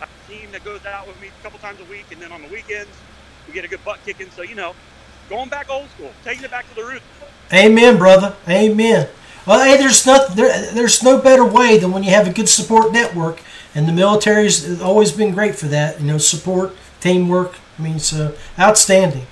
[0.00, 2.20] I have a team that goes out with me a couple times a week, and
[2.20, 2.90] then on the weekends
[3.46, 4.30] we get a good butt kicking.
[4.30, 4.74] So you know,
[5.28, 7.04] going back old school, taking it back to the roots.
[7.52, 8.34] Amen, brother.
[8.48, 9.08] Amen.
[9.46, 10.36] Well, hey, there's nothing.
[10.36, 13.40] There, there's no better way than when you have a good support network,
[13.74, 16.00] and the military's always been great for that.
[16.00, 17.58] You know, support, teamwork.
[17.78, 19.26] I mean, so outstanding.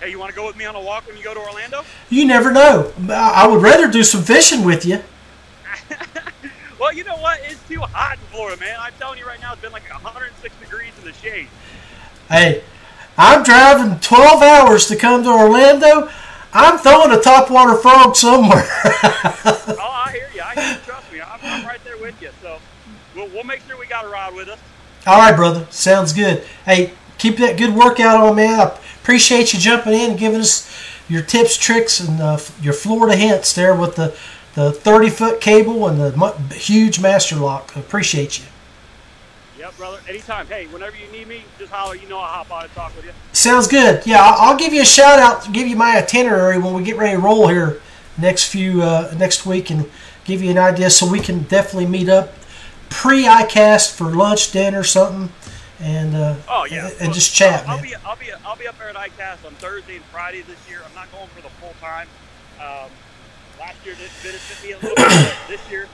[0.00, 1.84] Hey, you want to go with me on a walk when you go to Orlando?
[2.08, 2.90] You never know.
[3.10, 5.02] I I would rather do some fishing with you.
[6.80, 7.40] Well, you know what?
[7.44, 8.74] It's too hot in Florida, man.
[8.80, 11.48] I'm telling you right now, it's been like 106 degrees in the shade.
[12.30, 12.64] Hey,
[13.18, 16.08] I'm driving 12 hours to come to Orlando.
[16.54, 18.66] I'm throwing a topwater frog somewhere.
[19.82, 20.40] Oh, I hear you.
[20.40, 20.78] I hear you.
[20.84, 21.20] Trust me.
[21.20, 22.30] I'm, I'm right there with you.
[22.40, 22.58] So
[23.14, 24.58] we'll, we'll make sure we got a ride with us.
[25.06, 25.66] All right, brother.
[25.70, 26.44] Sounds good.
[26.64, 28.58] Hey, keep that good workout on, man.
[28.58, 30.70] I appreciate you jumping in and giving us
[31.08, 34.16] your tips, tricks, and uh, your Florida hints there with the,
[34.54, 37.72] the 30 foot cable and the huge master lock.
[37.76, 38.46] I appreciate you.
[39.58, 39.98] Yep, brother.
[40.08, 40.46] Anytime.
[40.46, 41.94] Hey, whenever you need me, just holler.
[41.94, 43.12] You know I'll hop on and talk with you.
[43.32, 44.04] Sounds good.
[44.06, 46.96] Yeah, I'll, I'll give you a shout out, give you my itinerary when we get
[46.96, 47.80] ready to roll here
[48.18, 49.88] next few uh, next week, and
[50.24, 52.32] give you an idea so we can definitely meet up
[52.88, 55.30] pre ICAST for lunch, dinner, something,
[55.78, 56.88] and uh, Oh yeah.
[56.88, 59.44] and, and just chat, I'll, I'll be I'll be I'll be up there at ICAST
[59.46, 60.80] on Thursday and Friday this year.
[60.88, 62.08] I'm not going for the full time.
[62.60, 62.90] Um,
[63.60, 65.34] last year did benefit me a little bit.
[65.48, 65.86] this year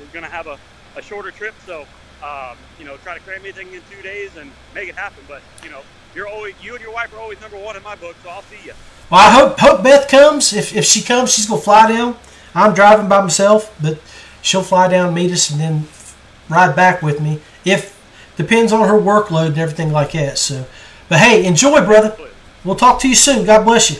[0.00, 0.58] we're gonna have a,
[0.96, 1.84] a shorter trip, so
[2.24, 5.22] um, you know try to cram everything in two days and make it happen.
[5.28, 5.82] But you know
[6.14, 8.42] you're always you and your wife are always number one in my book, so I'll
[8.42, 8.72] see you.
[9.10, 10.52] Well, I hope hope Beth comes.
[10.54, 12.16] If if she comes, she's gonna fly down.
[12.54, 13.98] I'm driving by myself, but
[14.40, 15.88] she'll fly down, meet us, and then
[16.48, 17.40] ride back with me.
[17.64, 17.98] If
[18.36, 20.38] depends on her workload and everything like that.
[20.38, 20.66] So,
[21.10, 22.16] but hey, enjoy, brother.
[22.64, 23.44] We'll talk to you soon.
[23.44, 23.98] God bless you.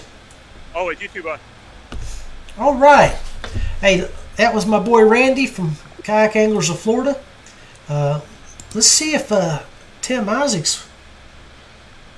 [0.74, 1.38] Always you too, bud.
[2.58, 3.16] All right.
[3.80, 7.18] Hey, that was my boy Randy from Kayak Anglers of Florida.
[7.88, 8.20] Uh,
[8.74, 9.62] let's see if uh,
[10.02, 10.86] Tim Isaacs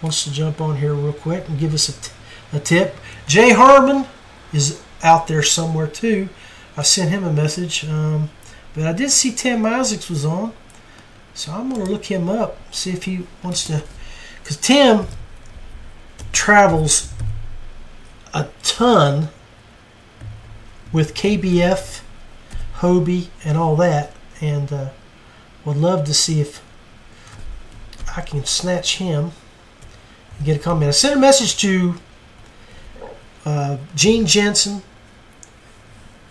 [0.03, 2.13] wants to jump on here real quick and give us a, t-
[2.53, 2.97] a tip.
[3.29, 4.07] Jay Harmon
[4.53, 6.29] is out there somewhere too.
[6.77, 8.31] I sent him a message, um,
[8.75, 10.53] but I did see Tim Isaacs was on,
[11.33, 13.85] so I'm gonna look him up, see if he wants to,
[14.43, 15.07] because Tim
[16.33, 17.13] travels
[18.35, 19.29] a ton
[20.95, 22.03] with KBF,
[22.77, 24.89] Hobie, and all that, and uh,
[25.65, 26.63] would love to see if
[28.17, 29.33] I can snatch him
[30.37, 30.89] and get a comment.
[30.89, 31.97] I sent a message to
[33.45, 34.83] uh, Gene Jensen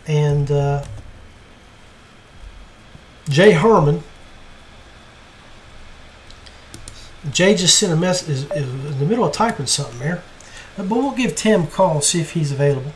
[0.08, 0.86] and uh,
[3.28, 4.02] Jay Herman.
[7.32, 10.24] Jay just sent a message is, is in the middle of typing something there,
[10.78, 12.94] but we'll give Tim a call and see if he's available.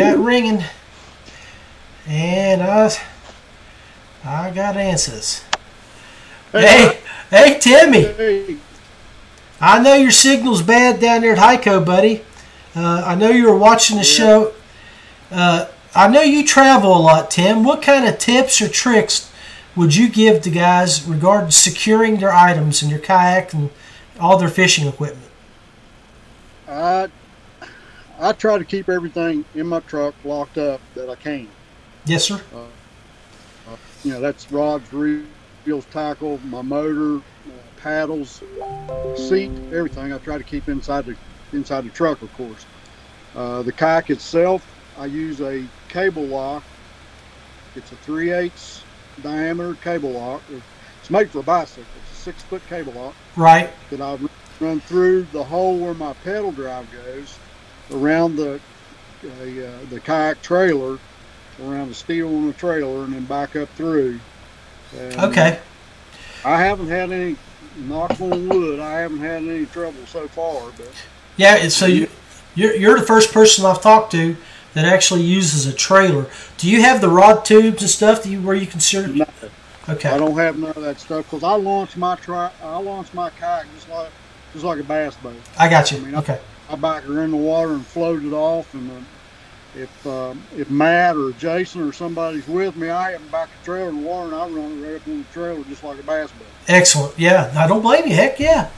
[0.00, 0.64] Got ringing,
[2.06, 2.96] and I,
[4.24, 5.44] I got answers.
[6.52, 6.98] Hey,
[7.30, 8.56] hey, Timmy, Hey,
[9.60, 12.24] I know your signal's bad down there at Heiko, buddy.
[12.74, 14.52] Uh, I know you were watching the show.
[15.30, 17.62] Uh, I know you travel a lot, Tim.
[17.64, 19.30] What kind of tips or tricks
[19.76, 23.70] would you give to guys regarding securing their items in your kayak and
[24.18, 25.30] all their fishing equipment?
[26.68, 27.08] I
[28.20, 31.48] I try to keep everything in my truck locked up that I can.
[32.04, 32.40] Yes, sir.
[34.04, 37.20] You know, that's rods, reels, tackle, my motor, uh,
[37.76, 38.42] paddles,
[39.16, 40.12] seat, everything.
[40.12, 41.16] I try to keep inside the
[41.52, 42.66] inside the truck, of course.
[43.34, 44.66] Uh, the kayak itself,
[44.98, 46.62] I use a cable lock.
[47.76, 48.52] It's a 3 8
[49.22, 50.42] diameter cable lock.
[51.00, 51.84] It's made for a bicycle.
[52.02, 53.70] It's a six foot cable lock Right.
[53.90, 54.18] that I
[54.60, 57.38] run through the hole where my pedal drive goes,
[57.92, 58.60] around the
[59.22, 60.98] the, uh, the kayak trailer,
[61.62, 64.18] around the steel on the trailer, and then back up through.
[64.98, 65.58] And Okay.
[66.44, 67.36] I haven't had any,
[67.86, 70.70] knock on wood, I haven't had any trouble so far.
[70.76, 70.88] But
[71.36, 71.68] Yeah.
[71.68, 72.08] So you
[72.54, 74.36] you're, you're the first person I've talked to
[74.74, 76.26] that actually uses a trailer.
[76.56, 79.06] Do you have the rod tubes and stuff that you where you can steer?
[79.06, 79.26] no,
[79.88, 80.08] Okay.
[80.08, 83.28] I don't have none of that stuff because I launch my tri- I launch my
[83.30, 84.10] kayak just like
[84.52, 85.36] just like a bass boat.
[85.58, 85.98] I got you.
[85.98, 86.38] I mean, Okay.
[86.38, 88.72] I back her in the water and float it off.
[88.74, 89.06] And then
[89.74, 93.90] if um, if Matt or Jason or somebody's with me, I have back the trailer
[93.90, 96.02] in the water and I run it right up on the trailer just like a
[96.02, 96.46] bass boat.
[96.68, 97.18] Excellent.
[97.18, 97.52] Yeah.
[97.56, 98.14] I don't blame you.
[98.14, 98.70] Heck yeah.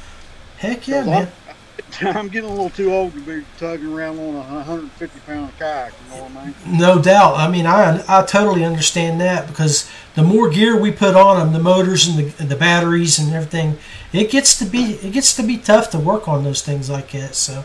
[0.59, 1.33] Heck yeah, man.
[1.49, 1.57] I'm,
[2.17, 5.93] I'm getting a little too old to be tugging around on a 150 pound kayak.
[5.93, 6.55] You know what I mean?
[6.79, 7.37] No doubt.
[7.37, 11.53] I mean, I I totally understand that because the more gear we put on them,
[11.53, 13.79] the motors and the, and the batteries and everything,
[14.13, 17.11] it gets to be it gets to be tough to work on those things like
[17.13, 17.35] that.
[17.35, 17.65] So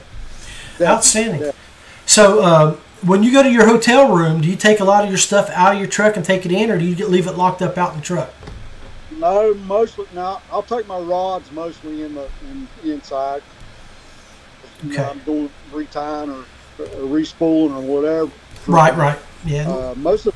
[0.82, 1.52] outstanding.
[2.06, 5.10] So um, when you go to your hotel room, do you take a lot of
[5.10, 7.28] your stuff out of your truck and take it in, or do you get, leave
[7.28, 8.34] it locked up out in the truck?
[9.12, 13.42] No, mostly now I'll take my rods mostly in the in, inside.
[14.84, 15.04] You know, Okay.
[15.04, 16.42] I'm doing retying or,
[16.80, 18.32] or respooling or whatever.
[18.68, 18.96] Right.
[18.96, 19.18] Right.
[19.46, 19.70] Yeah.
[19.70, 20.36] Uh, most of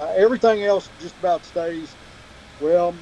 [0.00, 1.94] uh, everything else just about stays.
[2.60, 2.94] Well,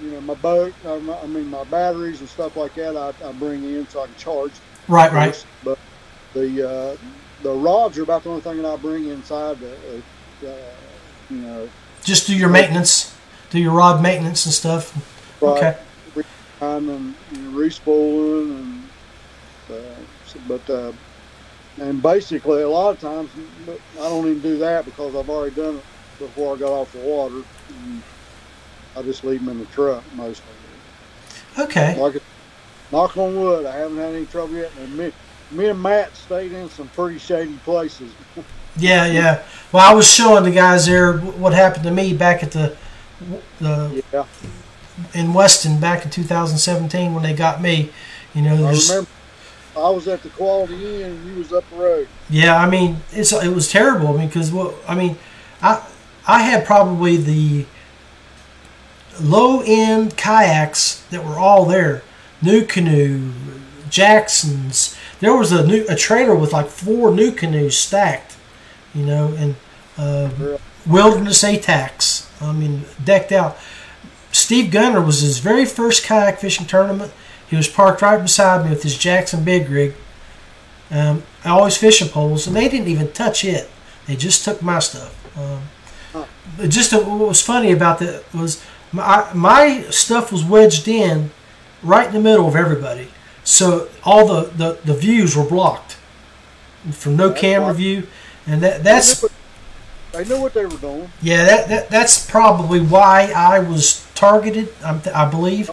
[0.00, 3.32] you know, my boat, uh, I mean, my batteries and stuff like that, I, I
[3.32, 4.52] bring in so I can charge.
[4.88, 5.12] Right.
[5.12, 5.46] Right.
[5.64, 5.78] But
[6.34, 6.96] the uh,
[7.42, 9.58] the rods are about the only thing that I bring inside.
[9.60, 10.02] The,
[10.46, 10.54] uh,
[11.30, 11.68] you know,
[12.04, 13.16] Just do your maintenance,
[13.50, 15.42] do your rod maintenance and stuff.
[15.42, 15.76] Okay.
[16.60, 18.82] I'm and you know, respooling and
[19.70, 19.94] uh,
[20.26, 20.92] so- but uh,
[21.80, 23.30] and basically a lot of times
[23.68, 25.84] I don't even do that because I've already done it
[26.18, 27.42] before I got off the water.
[27.68, 28.02] And
[28.96, 30.44] I just leave them in the truck mostly.
[31.56, 31.96] Okay.
[32.00, 32.17] Like
[32.92, 34.70] knock on wood, I haven't had any trouble yet.
[34.78, 35.12] And me,
[35.50, 38.12] me and Matt stayed in some pretty shady places.
[38.76, 39.42] Yeah, yeah.
[39.72, 42.76] Well, I was showing the guys there what happened to me back at the
[43.58, 44.24] the yeah,
[45.14, 47.90] in Weston back in 2017 when they got me.
[48.34, 49.10] You know, I remember.
[49.76, 52.08] I was at the Quality Inn and you was up the road.
[52.30, 52.56] yeah.
[52.56, 54.08] I mean, it's it was terrible.
[54.08, 55.18] I mean, because what I mean,
[55.60, 55.84] I
[56.28, 57.66] I had probably the
[59.20, 62.02] low end kayaks that were all there.
[62.42, 63.32] NuCanoe,
[63.90, 64.96] Jacksons.
[65.20, 68.36] There was a new a trailer with like four new canoes stacked.
[68.94, 69.54] You know, and
[69.96, 72.26] uh, Wilderness ATAKs.
[72.40, 73.58] I mean, decked out.
[74.32, 77.12] Steve Gunner was his very first kayak fishing tournament.
[77.48, 79.94] He was parked right beside me with his Jackson big rig.
[80.90, 83.68] Um, I always fishing poles, and they didn't even touch it.
[84.06, 85.14] They just took my stuff.
[85.36, 86.24] Um,
[86.68, 91.30] just uh, what was funny about that was my, my stuff was wedged in
[91.82, 93.08] right in the middle of everybody,
[93.44, 95.96] so all the, the, the views were blocked
[96.92, 98.06] from no camera view,
[98.46, 99.24] and that that's
[100.12, 101.10] They knew what they were doing.
[101.22, 104.68] yeah, that, that that's probably why I was targeted.
[104.82, 105.70] I believe,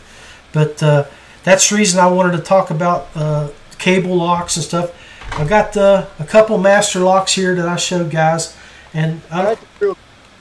[0.51, 1.05] but uh,
[1.43, 4.91] that's the reason I wanted to talk about uh, cable locks and stuff.
[5.31, 8.55] I've got uh, a couple master locks here that I showed guys,
[8.93, 9.97] and I That's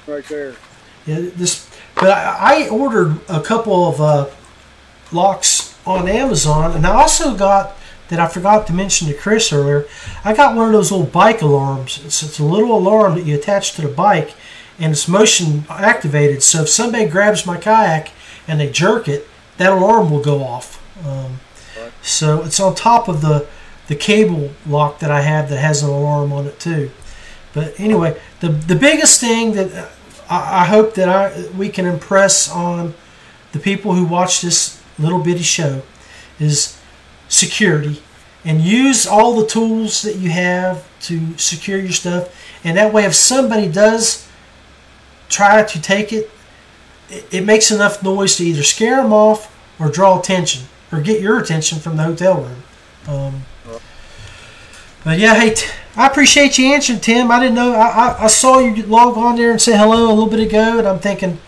[0.06, 0.54] right there.
[1.06, 4.26] yeah, this, but I, I ordered a couple of uh,
[5.12, 5.53] locks
[5.86, 7.76] on Amazon, and I also got
[8.08, 9.86] that I forgot to mention to Chris earlier.
[10.24, 12.00] I got one of those little bike alarms.
[12.04, 14.34] It's, it's a little alarm that you attach to the bike,
[14.78, 16.42] and it's motion activated.
[16.42, 18.12] So if somebody grabs my kayak
[18.46, 19.26] and they jerk it,
[19.56, 20.82] that alarm will go off.
[21.06, 21.40] Um,
[22.02, 23.46] So it's on top of the
[23.86, 26.90] the cable lock that I have that has an alarm on it too.
[27.52, 29.88] But anyway, the the biggest thing that uh,
[30.28, 32.94] I, I hope that I we can impress on
[33.52, 35.82] the people who watch this little bitty show
[36.38, 36.78] is
[37.28, 38.02] security.
[38.44, 42.34] And use all the tools that you have to secure your stuff.
[42.62, 44.28] And that way if somebody does
[45.30, 46.30] try to take it
[47.30, 51.38] it, makes enough noise to either scare them off or draw attention or get your
[51.38, 52.62] attention from the hotel room.
[53.08, 53.42] Um,
[55.04, 55.66] but yeah hey t-
[55.96, 57.30] I appreciate you answering Tim.
[57.30, 60.12] I didn't know I, I, I saw you log on there and say hello a
[60.12, 61.38] little bit ago and I'm thinking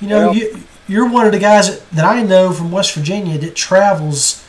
[0.00, 0.44] you know Yeah.
[0.44, 4.44] you you're one of the guys that, that I know from West Virginia that travels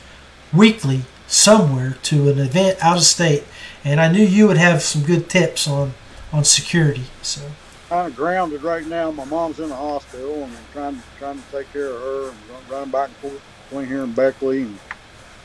[0.54, 3.44] weekly somewhere to an event out of state,
[3.84, 5.94] and I knew you would have some good tips on
[6.32, 7.04] on security.
[7.22, 7.42] So
[7.90, 9.12] Kind of grounded right now.
[9.12, 12.38] My mom's in the hospital, and I'm trying trying to take care of her and
[12.50, 14.64] run- running back and forth between here and Beckley.
[14.64, 14.80] And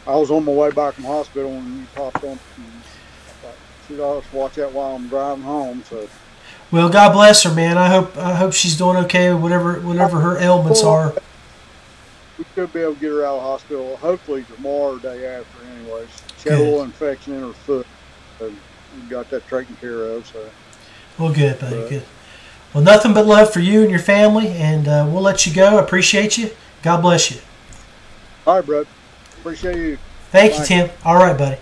[0.06, 2.38] I was on my way back from the hospital when you popped on.
[3.86, 5.82] she got to watch out while I'm driving home.
[5.88, 6.08] So
[6.70, 7.78] Well, God bless her, man.
[7.78, 9.32] I hope I hope she's doing okay.
[9.32, 11.14] Whatever whatever her ailments are.
[12.38, 13.96] we should be able to get her out of the hospital.
[13.96, 15.64] Hopefully tomorrow or day after.
[15.64, 16.08] Anyways,
[16.38, 17.86] she had a little infection in her foot.
[18.38, 20.26] So we got that taken care of.
[20.26, 20.50] So
[21.18, 21.76] Well, good, buddy.
[21.76, 21.88] Right.
[21.88, 22.02] Good.
[22.74, 25.78] Well, nothing but love for you and your family, and uh, we'll let you go.
[25.78, 26.50] Appreciate you.
[26.82, 27.38] God bless you.
[28.46, 28.84] all right, bro.
[29.38, 29.98] Appreciate you.
[30.30, 30.90] Thank you, Tim.
[31.04, 31.56] All right, buddy.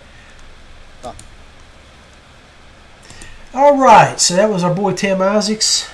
[3.57, 5.89] All right, so that was our boy Tim Isaacs.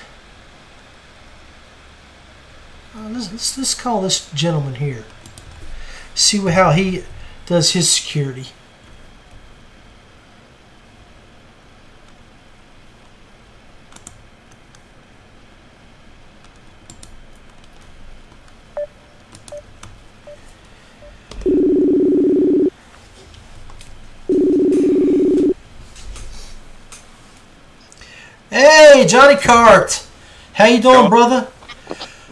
[2.93, 5.05] Uh, let's, let's, let's call this gentleman here.
[6.13, 7.05] See how he
[7.45, 8.47] does his security.
[28.53, 30.05] Hey, Johnny Carte.
[30.53, 31.09] How you doing, Going.
[31.09, 31.47] brother?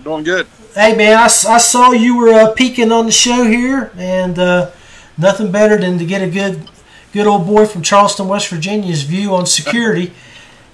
[0.04, 0.46] Doing good.
[0.76, 4.70] Hey man, I saw you were uh, peeking on the show here, and uh,
[5.18, 6.70] nothing better than to get a good,
[7.12, 10.14] good old boy from Charleston, West Virginia's view on security.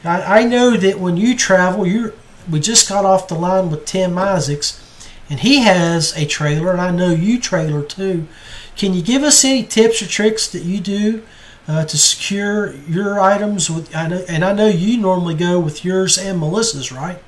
[0.04, 2.14] I, I know that when you travel, you're.
[2.52, 4.84] we just got off the line with Tim Isaacs,
[5.30, 8.28] and he has a trailer, and I know you trailer too.
[8.76, 11.24] Can you give us any tips or tricks that you do
[11.68, 13.70] uh, to secure your items?
[13.70, 17.20] With I know, and I know you normally go with yours and Melissa's, right?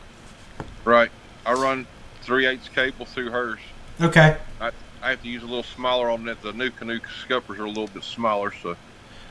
[0.85, 1.11] Right.
[1.45, 1.85] I run
[2.23, 3.59] 3 eighths cable through hers.
[4.01, 4.37] Okay.
[4.61, 4.71] I
[5.01, 6.41] I have to use a little smaller on that.
[6.41, 8.75] The NuCanoe scuppers are a little bit smaller, so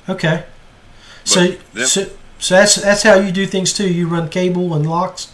[0.08, 0.44] Okay.
[1.24, 2.06] So, them- so,
[2.38, 3.92] so that's that's how you do things too.
[3.92, 5.32] You run cable and locks.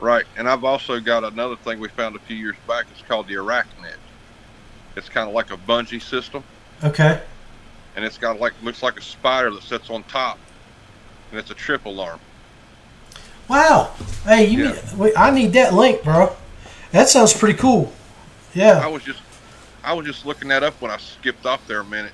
[0.00, 0.24] right.
[0.36, 2.86] And I've also got another thing we found a few years back.
[2.92, 3.96] It's called the Arachnet.
[4.96, 6.42] It's kind of like a bungee system,
[6.84, 7.20] Okay.
[7.96, 10.38] And it's got like looks like a spider that sits on top,
[11.30, 12.20] and it's a trip alarm.
[13.48, 13.92] Wow.
[14.24, 14.76] Hey, you Yeah.
[14.96, 16.34] need, I need that link, bro.
[16.92, 17.92] That sounds pretty cool.
[18.54, 18.80] Yeah.
[18.82, 19.20] I was just
[19.84, 22.12] I was just looking that up when I skipped off there a minute.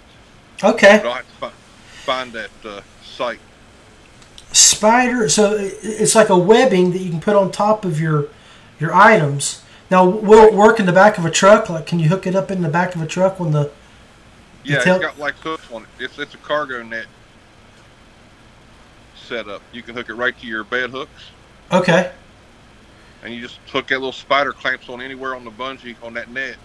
[0.64, 1.00] Okay.
[1.02, 1.52] But I'll have to fi-
[2.04, 3.40] find that uh, site.
[4.52, 5.28] Spider.
[5.28, 8.28] So it's like a webbing that you can put on top of your
[8.80, 9.62] your items.
[9.90, 11.68] Now, will it work in the back of a truck?
[11.70, 13.70] Like, can you hook it up in the back of a truck when the?
[14.68, 15.88] Yeah, tell- it's got like hooks on it.
[15.98, 17.06] It's it's a cargo net
[19.26, 19.62] setup.
[19.72, 21.30] You can hook it right to your bed hooks,
[21.72, 22.10] Okay.
[23.22, 26.30] and you just hook that little spider clamps on anywhere on the bungee on that
[26.30, 26.56] net.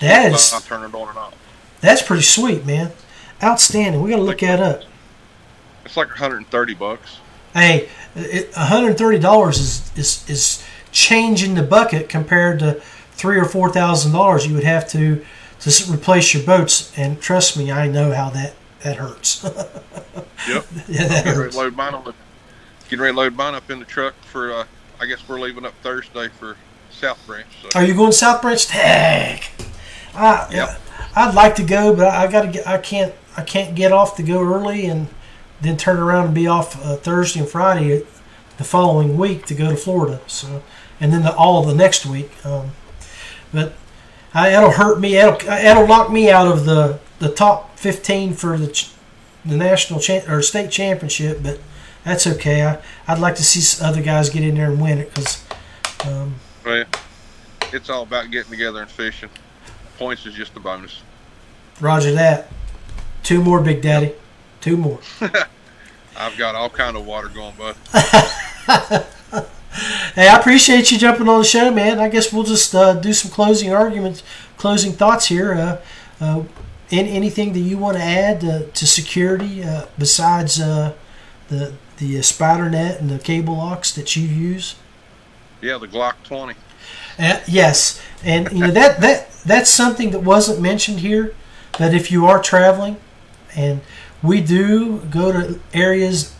[0.00, 1.34] That I'll turn it on and off.
[1.80, 2.90] that's pretty sweet, man.
[3.42, 4.02] Outstanding.
[4.02, 4.82] We got to look that up.
[5.84, 7.18] It's like 130 bucks.
[7.54, 12.82] Hey, it, $130 is, is is changing the bucket compared to
[13.22, 15.24] three or four thousand dollars you would have to
[15.60, 16.92] to replace your boats.
[16.98, 19.44] And trust me, I know how that that hurts.
[20.48, 20.66] Yep.
[20.88, 21.54] yeah, that Getting ready hurts.
[21.54, 22.14] to load mine on the,
[22.88, 24.52] getting ready to load mine up in the truck for.
[24.52, 24.64] Uh,
[25.00, 26.56] I guess we're leaving up Thursday for
[26.90, 27.46] South Branch.
[27.62, 28.64] So Are you going South Branch?
[28.68, 29.50] Heck,
[30.16, 30.80] I, Yep.
[31.14, 32.66] I'd like to go, but I got to get.
[32.66, 33.14] I can't.
[33.36, 35.06] I can't get off to go early and
[35.60, 38.04] then turn around and be off uh, Thursday and Friday
[38.58, 40.20] the following week to go to Florida.
[40.26, 40.64] So,
[41.00, 42.32] and then the, all the next week.
[42.44, 42.72] Um,
[43.52, 43.74] but
[44.34, 45.14] I, that'll hurt me.
[45.14, 48.90] That'll, that'll knock me out of the, the top 15 for the ch-
[49.44, 51.42] the national cha- or state championship.
[51.42, 51.60] But
[52.04, 52.64] that's okay.
[52.64, 55.44] I, I'd like to see other guys get in there and win it because.
[56.06, 56.34] Um,
[56.64, 56.84] well,
[57.72, 59.30] it's all about getting together and fishing.
[59.98, 61.02] Points is just a bonus.
[61.80, 62.48] Roger that.
[63.22, 64.12] Two more, Big Daddy.
[64.60, 64.98] Two more.
[66.16, 67.76] I've got all kind of water going, bud.
[70.14, 71.98] Hey, I appreciate you jumping on the show, man.
[71.98, 74.22] I guess we'll just uh, do some closing arguments,
[74.58, 75.54] closing thoughts here.
[75.54, 75.80] Uh,
[76.20, 76.44] uh,
[76.90, 80.92] in, anything that you want to add uh, to security uh, besides uh,
[81.48, 84.76] the the uh, spider net and the cable locks that you use?
[85.60, 86.54] Yeah, the Glock 20.
[87.18, 91.34] Uh, yes, and you know that that that's something that wasn't mentioned here.
[91.78, 92.96] That if you are traveling,
[93.56, 93.80] and
[94.22, 96.36] we do go to areas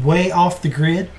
[0.00, 1.10] way off the grid,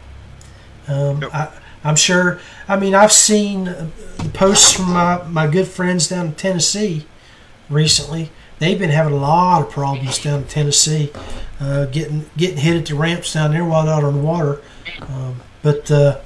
[0.87, 1.33] um, Yep.
[1.33, 1.51] I,
[1.83, 2.39] I'm sure.
[2.67, 7.05] I mean, I've seen uh, the posts from my, my good friends down in Tennessee
[7.69, 8.31] recently.
[8.57, 11.11] They've been having a lot of problems down in Tennessee,
[11.59, 14.61] uh, getting getting hit at the ramps down there while out on the water.
[15.01, 16.21] Um, but uh,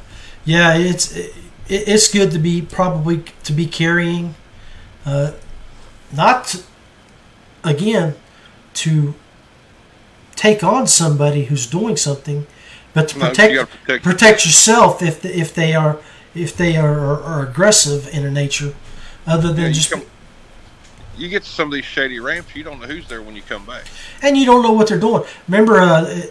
[0.46, 1.34] yeah, it's it,
[1.68, 4.36] it's good to be probably to be carrying,
[5.06, 5.32] uh,
[6.14, 6.64] not to-
[7.64, 8.16] again
[8.76, 9.14] to
[10.36, 12.48] take on somebody who's doing something,
[12.94, 15.98] but to No, protect gotta protect- protect yourself if the, if they are
[16.36, 18.74] if they are, are, are aggressive in a nature,
[19.26, 20.04] other than Yeah, just come-
[21.18, 23.42] you get to some of these shady ramps, you don't know who's there when you
[23.42, 23.84] come back.
[24.22, 25.24] and you don't know what they're doing.
[25.50, 26.22] Remember uh,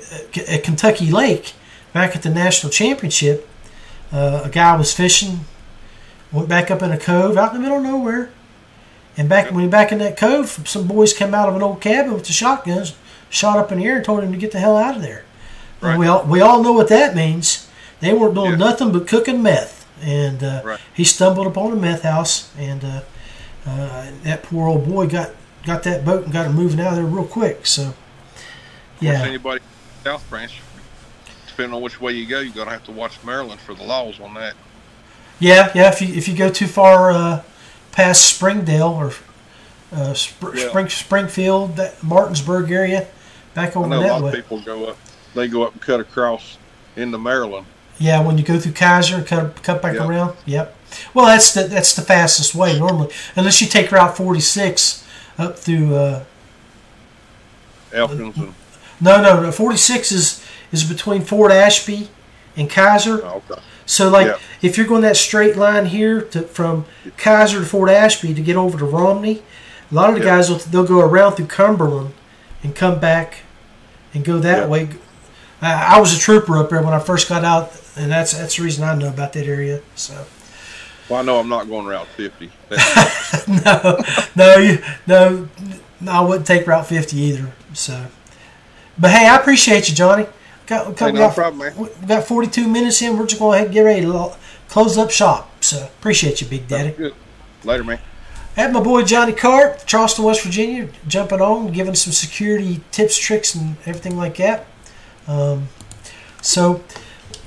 [0.49, 1.53] at Kentucky Lake,
[1.93, 3.47] back at the national championship,
[4.13, 5.41] uh, a guy was fishing,
[6.33, 8.31] went back up in a cove out in the middle of nowhere,
[9.17, 11.81] and back when he back in that cove, some boys came out of an old
[11.83, 12.95] cabin with the shotguns,
[13.29, 15.25] shot up in the air, and told him to get the hell out of there.
[15.81, 15.99] And Right.
[15.99, 17.66] we all we all know what that means.
[18.01, 18.57] They weren't doing Yeah.
[18.57, 20.79] nothing but cooking meth, and uh, Right.
[20.95, 23.01] he stumbled upon a meth house, and uh,
[23.68, 25.31] uh, that poor old boy got
[25.66, 27.66] got that boat and got it moving out of there real quick.
[27.66, 27.95] So,
[29.01, 29.22] yeah.
[29.22, 29.61] anybody
[30.05, 30.53] South Branch,
[31.49, 34.18] depending on which way you go, you're gonna have to watch Maryland for the laws
[34.20, 34.55] on that.
[35.41, 35.89] Yeah, yeah.
[35.91, 37.43] If you if you go too far uh,
[37.93, 39.12] past Springdale or
[39.93, 40.68] uh, Spr- Yeah.
[40.68, 43.07] Spring Springfield, that Martinsburg area,
[43.55, 44.29] back I over know a lot way.
[44.31, 44.97] of people go up,
[45.39, 46.59] they go up and cut across
[46.97, 47.66] into Maryland.
[47.99, 50.03] Yeah, when you go through Keyser and cut cut back Yep.
[50.09, 50.36] around.
[50.47, 50.74] Yep.
[51.14, 55.05] Well, that's the that's the fastest way normally, unless you take Route 46
[55.39, 55.95] up through.
[55.95, 56.24] Uh,
[57.93, 58.55] Elkins and
[59.01, 59.51] no, no, no.
[59.53, 62.09] 46 is is between Fort Ashby
[62.57, 63.20] and Keyser.
[63.24, 63.61] oh, okay.
[63.86, 64.41] So, like, Yep.
[64.61, 66.84] if you're going that straight line here to from
[67.16, 69.43] Keyser to Fort Ashby to get over to Romney,
[69.91, 70.28] a lot of the Yep.
[70.28, 72.12] guys will they'll go around through Cumberland
[72.62, 73.39] and come back
[74.12, 74.89] and go that way.
[75.61, 78.57] I, I was a trooper up there when I first got out, and that's that's
[78.57, 79.81] the reason I know about that area.
[79.97, 80.25] So,
[81.09, 82.51] Well, I know I'm not going Route 50.
[83.49, 84.01] No,
[84.37, 85.49] no, you, no,
[86.01, 87.53] no, I wouldn't take Route 50 either.
[87.73, 88.07] So,
[88.99, 90.27] but hey, I appreciate you, Johnny.
[90.67, 91.77] Got, got, hey, we no got- problem, man.
[92.01, 93.17] we got 42 minutes in.
[93.19, 94.35] We're just going to get ready to
[94.69, 95.63] close up shop.
[95.65, 96.91] So, appreciate you, Big Daddy.
[96.93, 97.15] Good.
[97.65, 98.01] Later, man.
[98.55, 103.55] Had my boy Johnny Carte, Charleston, West Virginia, jumping on, giving some security tips, tricks,
[103.55, 104.67] and everything like that.
[105.29, 105.68] Um,
[106.41, 106.83] so,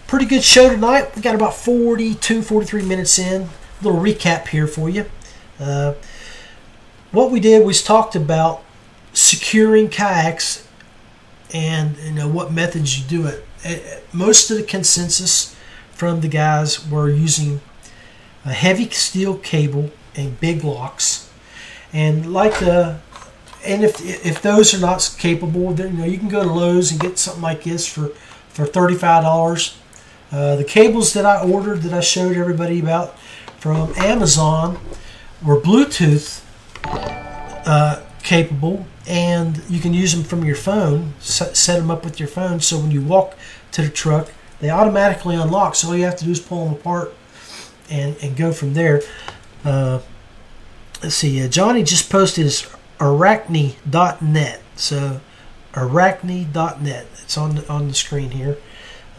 [0.08, 1.16] pretty good show tonight.
[1.16, 3.42] We got about 42, 43 minutes in.
[3.42, 5.06] A little recap here for you.
[5.60, 5.96] Uh,
[7.12, 8.64] what we did was talked about
[9.14, 10.68] securing kayaks
[11.54, 14.04] and you know what methods you do it.
[14.14, 15.56] Most of the consensus
[15.92, 17.62] from the guys were using
[18.46, 21.30] a heavy steel cable and big locks,
[21.94, 23.00] and like the
[23.66, 26.92] and if if those are not capable, then you know you can go to Lowe's
[26.92, 28.08] and get something like this for
[28.50, 29.78] for thirty five dollars.
[30.32, 33.20] Uh, the cables that I ordered that I showed everybody about
[33.60, 34.80] from Amazon
[35.44, 36.44] were Bluetooth
[36.86, 41.14] uh, capable, and you can use them from your phone.
[41.20, 43.36] Set, set them up with your phone, so when you walk
[43.74, 45.76] to the truck, they automatically unlock.
[45.76, 47.14] So all you have to do is pull them apart
[47.90, 49.02] and and go from there.
[49.64, 50.00] Uh,
[51.04, 51.44] let's see.
[51.44, 52.66] Uh, Johnny just posted his
[53.02, 54.62] arachne.net.
[54.76, 55.22] So
[55.76, 57.08] arachne.net.
[57.22, 58.58] It's on the, on the screen here.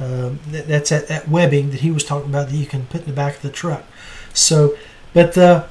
[0.00, 3.02] Um, that, that's that, that webbing that he was talking about that you can put
[3.02, 3.84] in the back of the truck.
[4.32, 4.76] So,
[5.12, 5.66] but uh,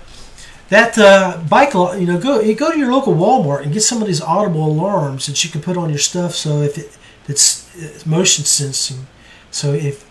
[0.70, 4.02] that uh, bike, you know, go you go to your local Walmart and get some
[4.02, 6.34] of these audible alarms that you can put on your stuff.
[6.34, 6.98] So if it,
[7.28, 9.08] it's, it's motion sensing,
[9.50, 10.10] so if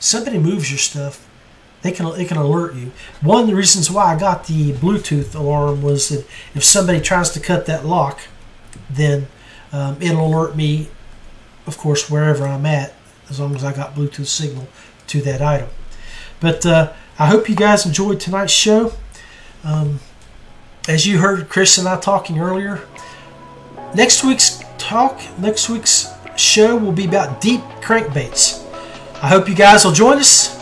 [0.00, 1.28] somebody moves your stuff,
[1.82, 2.92] they can it can alert you.
[3.20, 6.24] One of the reasons why I got the Bluetooth alarm was that
[6.54, 8.20] if somebody tries to cut that lock,
[8.88, 9.26] then
[9.72, 10.88] um, it'll alert me,
[11.66, 12.94] of course, wherever I'm at,
[13.28, 14.68] as long as I got Bluetooth signal
[15.08, 15.68] to that item.
[16.40, 18.92] But uh, I hope you guys enjoyed tonight's show.
[19.64, 20.00] Um,
[20.88, 22.82] as you heard Chris and I talking earlier,
[23.94, 28.64] next week's talk, next week's show will be about deep crankbaits.
[29.22, 30.61] I hope you guys will join us.